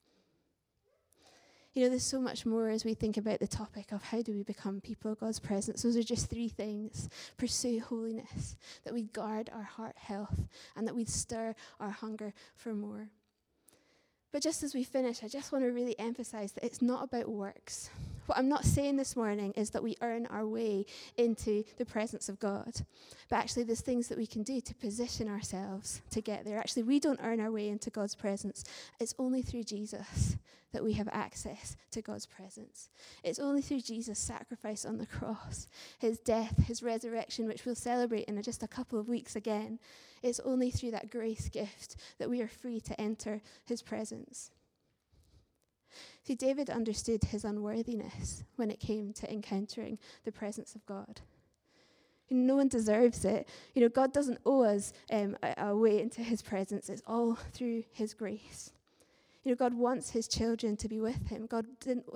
You 1.73 1.83
know, 1.83 1.89
there's 1.89 2.03
so 2.03 2.21
much 2.21 2.45
more 2.45 2.69
as 2.69 2.85
we 2.85 2.93
think 2.93 3.17
about 3.17 3.39
the 3.39 3.47
topic 3.47 3.91
of 3.91 4.03
how 4.03 4.21
do 4.21 4.31
we 4.31 4.43
become 4.43 4.79
people 4.79 5.11
of 5.11 5.19
God's 5.19 5.39
presence. 5.39 5.81
Those 5.81 5.97
are 5.97 6.03
just 6.03 6.29
three 6.29 6.47
things 6.47 7.09
pursue 7.37 7.81
holiness, 7.81 8.55
that 8.83 8.93
we 8.93 9.03
guard 9.03 9.49
our 9.51 9.63
heart 9.63 9.97
health, 9.97 10.47
and 10.75 10.87
that 10.87 10.95
we 10.95 11.05
stir 11.05 11.55
our 11.79 11.89
hunger 11.89 12.33
for 12.55 12.75
more. 12.75 13.09
But 14.31 14.43
just 14.43 14.61
as 14.61 14.75
we 14.75 14.83
finish, 14.83 15.23
I 15.23 15.27
just 15.27 15.51
want 15.51 15.63
to 15.63 15.71
really 15.71 15.97
emphasize 15.97 16.51
that 16.53 16.63
it's 16.63 16.81
not 16.81 17.03
about 17.03 17.29
works. 17.29 17.89
What 18.25 18.37
I'm 18.37 18.47
not 18.47 18.63
saying 18.63 18.95
this 18.95 19.15
morning 19.15 19.53
is 19.55 19.71
that 19.71 19.83
we 19.83 19.97
earn 20.01 20.25
our 20.27 20.45
way 20.45 20.85
into 21.17 21.63
the 21.77 21.85
presence 21.85 22.29
of 22.29 22.39
God, 22.39 22.73
but 23.29 23.35
actually, 23.37 23.63
there's 23.63 23.81
things 23.81 24.07
that 24.07 24.17
we 24.17 24.27
can 24.27 24.43
do 24.43 24.61
to 24.61 24.75
position 24.75 25.27
ourselves 25.27 26.01
to 26.11 26.21
get 26.21 26.45
there. 26.45 26.57
Actually, 26.57 26.83
we 26.83 26.99
don't 26.99 27.19
earn 27.21 27.39
our 27.39 27.51
way 27.51 27.67
into 27.67 27.89
God's 27.89 28.15
presence, 28.15 28.63
it's 28.99 29.15
only 29.19 29.41
through 29.41 29.63
Jesus 29.63 30.37
that 30.71 30.83
we 30.83 30.93
have 30.93 31.09
access 31.11 31.75
to 31.91 32.01
God's 32.01 32.25
presence. 32.25 32.89
It's 33.23 33.39
only 33.39 33.61
through 33.61 33.81
Jesus' 33.81 34.19
sacrifice 34.19 34.85
on 34.85 34.97
the 34.97 35.05
cross, 35.05 35.67
his 35.99 36.19
death, 36.19 36.65
his 36.65 36.81
resurrection, 36.81 37.47
which 37.47 37.65
we'll 37.65 37.75
celebrate 37.75 38.25
in 38.25 38.41
just 38.41 38.63
a 38.63 38.67
couple 38.67 38.99
of 38.99 39.07
weeks 39.07 39.35
again. 39.35 39.79
It's 40.23 40.39
only 40.39 40.71
through 40.71 40.91
that 40.91 41.11
grace 41.11 41.47
gift 41.49 41.97
that 42.17 42.29
we 42.29 42.41
are 42.41 42.47
free 42.47 42.79
to 42.81 42.99
enter 42.99 43.41
his 43.65 43.83
presence. 43.83 44.49
See, 46.23 46.35
David 46.35 46.69
understood 46.69 47.23
his 47.25 47.43
unworthiness 47.43 48.43
when 48.55 48.71
it 48.71 48.79
came 48.79 49.13
to 49.13 49.31
encountering 49.31 49.99
the 50.23 50.31
presence 50.31 50.75
of 50.75 50.85
God. 50.85 51.21
No 52.29 52.55
one 52.55 52.67
deserves 52.67 53.25
it. 53.25 53.47
You 53.73 53.81
know, 53.81 53.89
God 53.89 54.13
doesn't 54.13 54.39
owe 54.45 54.63
us 54.63 54.93
um, 55.11 55.37
a, 55.43 55.53
a 55.57 55.75
way 55.75 56.01
into 56.01 56.21
his 56.21 56.41
presence, 56.41 56.89
it's 56.89 57.03
all 57.05 57.35
through 57.51 57.83
his 57.91 58.13
grace. 58.13 58.71
You 59.43 59.51
know, 59.51 59.55
God 59.55 59.73
wants 59.73 60.11
his 60.11 60.27
children 60.27 60.77
to 60.77 60.87
be 60.87 61.01
with 61.01 61.27
him. 61.27 61.47
God 61.47 61.65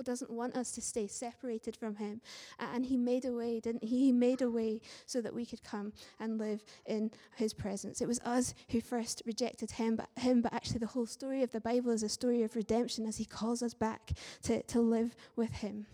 doesn't 0.02 0.30
want 0.30 0.56
us 0.56 0.72
to 0.72 0.80
stay 0.80 1.06
separated 1.06 1.76
from 1.76 1.96
him. 1.96 2.22
And 2.58 2.86
he 2.86 2.96
made 2.96 3.26
a 3.26 3.32
way, 3.32 3.60
didn't 3.60 3.84
he? 3.84 4.06
He 4.06 4.12
made 4.12 4.40
a 4.40 4.50
way 4.50 4.80
so 5.04 5.20
that 5.20 5.34
we 5.34 5.44
could 5.44 5.62
come 5.62 5.92
and 6.18 6.38
live 6.38 6.64
in 6.86 7.10
his 7.36 7.52
presence. 7.52 8.00
It 8.00 8.08
was 8.08 8.20
us 8.20 8.54
who 8.70 8.80
first 8.80 9.22
rejected 9.26 9.72
him, 9.72 9.96
but 9.96 10.08
him, 10.16 10.40
but 10.40 10.54
actually 10.54 10.78
the 10.78 10.86
whole 10.86 11.06
story 11.06 11.42
of 11.42 11.52
the 11.52 11.60
Bible 11.60 11.90
is 11.90 12.02
a 12.02 12.08
story 12.08 12.42
of 12.42 12.56
redemption 12.56 13.06
as 13.06 13.18
he 13.18 13.26
calls 13.26 13.62
us 13.62 13.74
back 13.74 14.12
to, 14.42 14.62
to 14.62 14.80
live 14.80 15.14
with 15.36 15.52
him. 15.52 15.86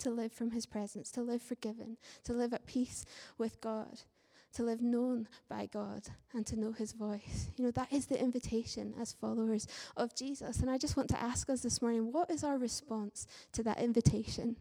To 0.00 0.10
live 0.10 0.32
from 0.32 0.50
his 0.50 0.66
presence, 0.66 1.10
to 1.12 1.22
live 1.22 1.40
forgiven, 1.40 1.96
to 2.24 2.34
live 2.34 2.52
at 2.52 2.66
peace 2.66 3.06
with 3.38 3.60
God 3.62 4.00
to 4.56 4.62
live 4.62 4.80
known 4.80 5.28
by 5.48 5.66
God 5.66 6.02
and 6.34 6.46
to 6.46 6.58
know 6.58 6.72
his 6.72 6.92
voice. 6.92 7.50
You 7.56 7.64
know, 7.64 7.70
that 7.72 7.92
is 7.92 8.06
the 8.06 8.20
invitation 8.20 8.94
as 9.00 9.12
followers 9.12 9.68
of 9.96 10.14
Jesus. 10.14 10.60
And 10.60 10.70
I 10.70 10.78
just 10.78 10.96
want 10.96 11.10
to 11.10 11.22
ask 11.22 11.50
us 11.50 11.60
this 11.60 11.82
morning 11.82 12.12
what 12.12 12.30
is 12.30 12.42
our 12.42 12.56
response 12.56 13.26
to 13.52 13.62
that 13.64 13.78
invitation? 13.78 14.56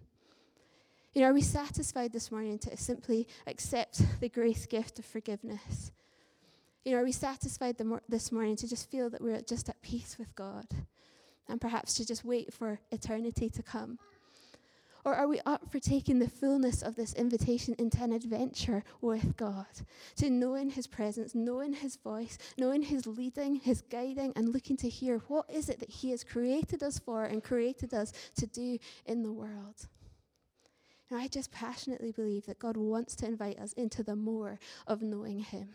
You 1.13 1.21
know, 1.21 1.29
are 1.29 1.33
we 1.33 1.41
satisfied 1.41 2.11
this 2.11 2.29
morning 2.29 2.59
to 2.59 2.75
simply 2.75 3.25
accept 3.47 4.01
the 4.19 4.27
grace 4.27 4.65
gift 4.65 4.99
of 4.99 5.05
forgiveness? 5.05 5.91
You 6.83 6.91
know, 6.91 6.99
are 6.99 7.05
we 7.05 7.13
satisfied 7.13 7.79
mor- 7.83 8.03
this 8.09 8.33
morning 8.33 8.57
to 8.57 8.67
just 8.67 8.91
feel 8.91 9.09
that 9.09 9.21
we're 9.21 9.41
just 9.41 9.69
at 9.69 9.81
peace 9.81 10.17
with 10.19 10.35
God 10.35 10.65
and 11.47 11.61
perhaps 11.61 11.93
to 11.95 12.05
just 12.05 12.25
wait 12.25 12.53
for 12.53 12.81
eternity 12.91 13.49
to 13.49 13.63
come? 13.63 13.97
Or 15.05 15.13
are 15.13 15.27
we 15.27 15.39
up 15.45 15.69
for 15.71 15.79
taking 15.79 16.17
the 16.17 16.27
fullness 16.27 16.81
of 16.81 16.95
this 16.95 17.13
invitation 17.13 17.75
into 17.77 18.03
an 18.03 18.11
adventure 18.11 18.83
with 19.01 19.37
God? 19.37 19.67
To 20.15 20.31
knowing 20.31 20.71
His 20.71 20.87
presence, 20.87 21.35
knowing 21.35 21.73
His 21.73 21.95
voice, 21.95 22.39
knowing 22.57 22.81
His 22.81 23.05
leading, 23.05 23.57
His 23.57 23.81
guiding, 23.81 24.33
and 24.35 24.49
looking 24.49 24.77
to 24.77 24.89
hear 24.89 25.19
what 25.27 25.47
is 25.47 25.69
it 25.69 25.79
that 25.79 25.91
He 25.91 26.09
has 26.09 26.23
created 26.23 26.81
us 26.81 26.97
for 26.97 27.23
and 27.23 27.43
created 27.43 27.93
us 27.93 28.13
to 28.37 28.47
do 28.47 28.79
in 29.05 29.21
the 29.21 29.31
world. 29.31 29.87
And 31.11 31.21
I 31.21 31.27
just 31.27 31.51
passionately 31.51 32.11
believe 32.11 32.47
that 32.47 32.57
God 32.57 32.75
wants 32.75 33.15
to 33.17 33.27
invite 33.27 33.59
us 33.59 33.73
into 33.73 34.01
the 34.01 34.15
more 34.15 34.57
of 34.87 35.03
knowing 35.03 35.39
Him 35.39 35.69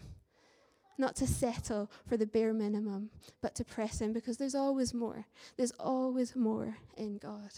not 0.98 1.16
to 1.16 1.26
settle 1.26 1.90
for 2.06 2.18
the 2.18 2.26
bare 2.26 2.52
minimum, 2.52 3.08
but 3.40 3.54
to 3.54 3.64
press 3.64 4.02
in 4.02 4.12
because 4.12 4.36
there's 4.36 4.54
always 4.54 4.92
more. 4.92 5.24
There's 5.56 5.72
always 5.80 6.36
more 6.36 6.76
in 6.94 7.16
God. 7.16 7.50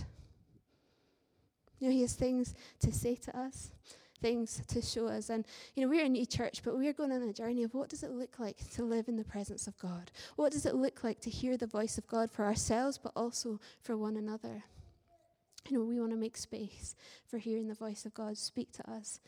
You 1.82 1.88
know, 1.88 1.94
He 1.94 2.02
has 2.02 2.12
things 2.12 2.54
to 2.78 2.92
say 2.92 3.16
to 3.16 3.36
us, 3.36 3.72
things 4.20 4.62
to 4.68 4.80
show 4.80 5.08
us. 5.08 5.30
And, 5.30 5.44
you 5.74 5.82
know, 5.82 5.90
we're 5.90 6.04
a 6.04 6.08
new 6.08 6.24
church, 6.24 6.62
but 6.64 6.78
we're 6.78 6.92
going 6.92 7.10
on 7.10 7.22
a 7.22 7.32
journey 7.32 7.64
of 7.64 7.74
what 7.74 7.88
does 7.88 8.04
it 8.04 8.12
look 8.12 8.38
like 8.38 8.70
to 8.74 8.84
live 8.84 9.08
in 9.08 9.16
the 9.16 9.24
presence 9.24 9.66
of 9.66 9.76
God? 9.80 10.12
What 10.36 10.52
does 10.52 10.64
it 10.64 10.76
look 10.76 11.02
like 11.02 11.20
to 11.22 11.30
hear 11.30 11.56
the 11.56 11.66
voice 11.66 11.98
of 11.98 12.06
God 12.06 12.30
for 12.30 12.44
ourselves, 12.44 12.98
but 12.98 13.10
also 13.16 13.58
for 13.80 13.96
one 13.96 14.16
another? 14.16 14.62
You 15.68 15.78
know, 15.78 15.84
we 15.84 15.98
want 15.98 16.12
to 16.12 16.16
make 16.16 16.36
space 16.36 16.94
for 17.26 17.38
hearing 17.38 17.66
the 17.66 17.74
voice 17.74 18.06
of 18.06 18.14
God 18.14 18.38
speak 18.38 18.70
to 18.74 18.88
us. 18.88 19.18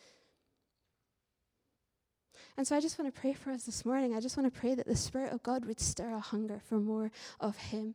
And 2.57 2.67
so 2.67 2.77
I 2.77 2.81
just 2.81 2.99
want 2.99 3.15
to 3.15 3.21
pray 3.21 3.33
for 3.33 3.51
us 3.51 3.65
this 3.65 3.85
morning. 3.85 4.15
I 4.15 4.21
just 4.21 4.37
want 4.37 4.53
to 4.53 4.61
pray 4.61 4.75
that 4.75 4.87
the 4.87 4.97
Spirit 4.97 5.33
of 5.33 5.43
God 5.43 5.65
would 5.65 5.81
stir 5.81 6.11
a 6.15 6.21
hunger 6.21 6.61
for 6.69 6.77
more 6.77 7.11
of 7.41 7.57
Him. 7.57 7.95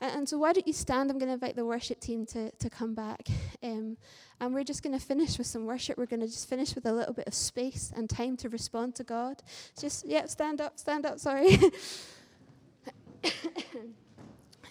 And, 0.00 0.18
and 0.18 0.28
so, 0.28 0.38
why 0.38 0.52
don't 0.52 0.66
you 0.66 0.72
stand? 0.72 1.10
I'm 1.10 1.18
going 1.18 1.28
to 1.28 1.34
invite 1.34 1.56
the 1.56 1.64
worship 1.64 2.00
team 2.00 2.26
to, 2.26 2.50
to 2.50 2.70
come 2.70 2.94
back. 2.94 3.28
Um, 3.62 3.96
and 4.40 4.54
we're 4.54 4.64
just 4.64 4.82
going 4.82 4.98
to 4.98 5.04
finish 5.04 5.36
with 5.38 5.46
some 5.46 5.66
worship. 5.66 5.98
We're 5.98 6.06
going 6.06 6.20
to 6.20 6.26
just 6.26 6.48
finish 6.48 6.74
with 6.74 6.86
a 6.86 6.92
little 6.92 7.14
bit 7.14 7.26
of 7.26 7.34
space 7.34 7.92
and 7.94 8.08
time 8.08 8.36
to 8.38 8.48
respond 8.48 8.94
to 8.96 9.04
God. 9.04 9.42
Just, 9.78 10.06
yeah, 10.06 10.26
stand 10.26 10.60
up, 10.60 10.78
stand 10.78 11.04
up, 11.04 11.18
sorry. 11.18 11.58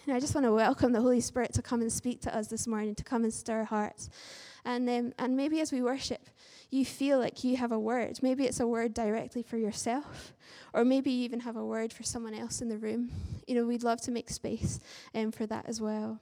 I 0.08 0.18
just 0.18 0.34
want 0.34 0.44
to 0.44 0.52
welcome 0.52 0.92
the 0.92 1.00
Holy 1.00 1.20
Spirit 1.20 1.52
to 1.54 1.62
come 1.62 1.82
and 1.82 1.92
speak 1.92 2.20
to 2.22 2.36
us 2.36 2.48
this 2.48 2.66
morning, 2.66 2.96
to 2.96 3.04
come 3.04 3.22
and 3.22 3.32
stir 3.32 3.62
hearts. 3.62 4.10
And, 4.64 4.88
um, 4.88 5.12
and 5.18 5.36
maybe 5.36 5.60
as 5.60 5.72
we 5.72 5.82
worship, 5.82 6.28
you 6.70 6.84
feel 6.84 7.18
like 7.18 7.42
you 7.42 7.56
have 7.56 7.72
a 7.72 7.78
word. 7.78 8.18
Maybe 8.22 8.44
it's 8.44 8.60
a 8.60 8.66
word 8.66 8.94
directly 8.94 9.42
for 9.42 9.56
yourself, 9.56 10.32
or 10.72 10.84
maybe 10.84 11.10
you 11.10 11.24
even 11.24 11.40
have 11.40 11.56
a 11.56 11.64
word 11.64 11.92
for 11.92 12.02
someone 12.02 12.34
else 12.34 12.60
in 12.60 12.68
the 12.68 12.78
room. 12.78 13.10
You 13.46 13.56
know, 13.56 13.64
we'd 13.64 13.82
love 13.82 14.00
to 14.02 14.10
make 14.10 14.30
space 14.30 14.78
um, 15.14 15.32
for 15.32 15.46
that 15.46 15.66
as 15.66 15.80
well. 15.80 16.20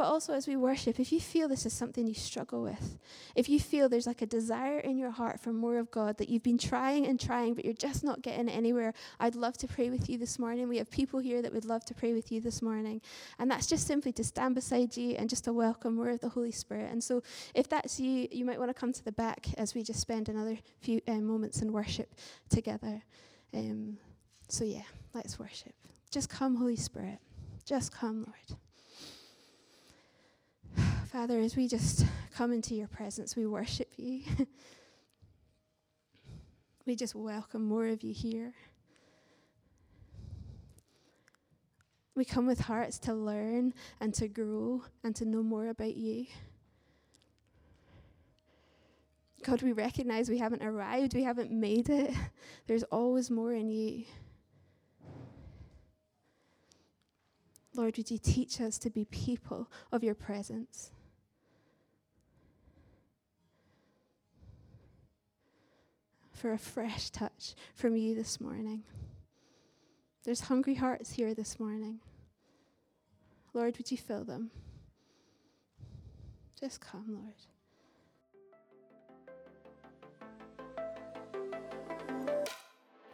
But 0.00 0.06
also, 0.06 0.32
as 0.32 0.48
we 0.48 0.56
worship, 0.56 0.98
if 0.98 1.12
you 1.12 1.20
feel 1.20 1.46
this 1.46 1.66
is 1.66 1.74
something 1.74 2.06
you 2.06 2.14
struggle 2.14 2.62
with, 2.62 2.98
if 3.34 3.50
you 3.50 3.60
feel 3.60 3.86
there's 3.86 4.06
like 4.06 4.22
a 4.22 4.26
desire 4.26 4.78
in 4.78 4.96
your 4.96 5.10
heart 5.10 5.40
for 5.40 5.52
more 5.52 5.76
of 5.76 5.90
God, 5.90 6.16
that 6.16 6.30
you've 6.30 6.42
been 6.42 6.56
trying 6.56 7.06
and 7.06 7.20
trying, 7.20 7.52
but 7.52 7.66
you're 7.66 7.74
just 7.74 8.02
not 8.02 8.22
getting 8.22 8.48
anywhere, 8.48 8.94
I'd 9.20 9.34
love 9.34 9.58
to 9.58 9.66
pray 9.66 9.90
with 9.90 10.08
you 10.08 10.16
this 10.16 10.38
morning. 10.38 10.68
We 10.70 10.78
have 10.78 10.90
people 10.90 11.20
here 11.20 11.42
that 11.42 11.52
would 11.52 11.66
love 11.66 11.84
to 11.84 11.92
pray 11.92 12.14
with 12.14 12.32
you 12.32 12.40
this 12.40 12.62
morning. 12.62 13.02
And 13.38 13.50
that's 13.50 13.66
just 13.66 13.86
simply 13.86 14.10
to 14.12 14.24
stand 14.24 14.54
beside 14.54 14.96
you 14.96 15.16
and 15.16 15.28
just 15.28 15.44
to 15.44 15.52
welcome 15.52 15.96
more 15.96 16.08
of 16.08 16.20
the 16.20 16.30
Holy 16.30 16.50
Spirit. 16.50 16.90
And 16.90 17.04
so, 17.04 17.22
if 17.54 17.68
that's 17.68 18.00
you, 18.00 18.26
you 18.32 18.46
might 18.46 18.58
want 18.58 18.70
to 18.70 18.80
come 18.80 18.94
to 18.94 19.04
the 19.04 19.12
back 19.12 19.48
as 19.58 19.74
we 19.74 19.82
just 19.82 20.00
spend 20.00 20.30
another 20.30 20.56
few 20.80 21.02
um, 21.08 21.26
moments 21.26 21.60
in 21.60 21.74
worship 21.74 22.14
together. 22.48 23.02
Um, 23.52 23.98
so, 24.48 24.64
yeah, 24.64 24.88
let's 25.12 25.38
worship. 25.38 25.74
Just 26.10 26.30
come, 26.30 26.56
Holy 26.56 26.76
Spirit. 26.76 27.18
Just 27.66 27.92
come, 27.92 28.24
Lord. 28.26 28.60
Father, 31.10 31.40
as 31.40 31.56
we 31.56 31.66
just 31.66 32.06
come 32.36 32.52
into 32.52 32.76
your 32.76 32.86
presence, 32.86 33.34
we 33.34 33.44
worship 33.44 33.88
you. 33.96 34.22
we 36.86 36.94
just 36.94 37.16
welcome 37.16 37.64
more 37.64 37.88
of 37.88 38.04
you 38.04 38.14
here. 38.14 38.54
We 42.14 42.24
come 42.24 42.46
with 42.46 42.60
hearts 42.60 43.00
to 43.00 43.14
learn 43.14 43.74
and 44.00 44.14
to 44.14 44.28
grow 44.28 44.84
and 45.02 45.16
to 45.16 45.24
know 45.24 45.42
more 45.42 45.70
about 45.70 45.96
you. 45.96 46.26
God, 49.42 49.62
we 49.62 49.72
recognize 49.72 50.30
we 50.30 50.38
haven't 50.38 50.62
arrived, 50.62 51.14
we 51.14 51.24
haven't 51.24 51.50
made 51.50 51.88
it. 51.88 52.14
There's 52.68 52.84
always 52.84 53.32
more 53.32 53.52
in 53.52 53.68
you. 53.68 54.04
Lord, 57.74 57.96
would 57.96 58.12
you 58.12 58.18
teach 58.18 58.60
us 58.60 58.78
to 58.78 58.90
be 58.90 59.06
people 59.06 59.68
of 59.90 60.04
your 60.04 60.14
presence? 60.14 60.92
For 66.40 66.52
a 66.52 66.58
fresh 66.58 67.10
touch 67.10 67.54
from 67.74 67.98
you 67.98 68.14
this 68.14 68.40
morning. 68.40 68.84
There's 70.24 70.40
hungry 70.40 70.74
hearts 70.74 71.12
here 71.12 71.34
this 71.34 71.60
morning. 71.60 72.00
Lord, 73.52 73.76
would 73.76 73.90
you 73.90 73.98
fill 73.98 74.24
them? 74.24 74.50
Just 76.58 76.80
come, 76.80 77.04
Lord. 77.08 77.34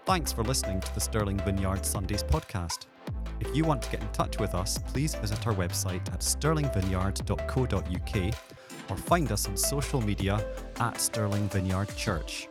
Thanks 0.05 0.31
for 0.31 0.45
listening 0.45 0.79
to 0.83 0.95
the 0.95 1.01
Stirling 1.01 1.39
Vineyard 1.39 1.85
Sundays 1.85 2.23
podcast. 2.23 2.87
If 3.41 3.57
you 3.57 3.65
want 3.65 3.83
to 3.83 3.91
get 3.91 4.03
in 4.03 4.09
touch 4.11 4.39
with 4.39 4.55
us, 4.55 4.79
please 4.79 5.17
visit 5.17 5.45
our 5.49 5.55
website 5.55 6.07
at 6.13 6.21
stirlingvineyard.co.uk 6.21 8.35
or 8.89 8.97
find 8.97 9.33
us 9.33 9.49
on 9.49 9.57
social 9.57 10.01
media 10.01 10.47
at 10.79 11.01
Stirling 11.01 11.49
Vineyard 11.49 11.89
Church. 11.97 12.47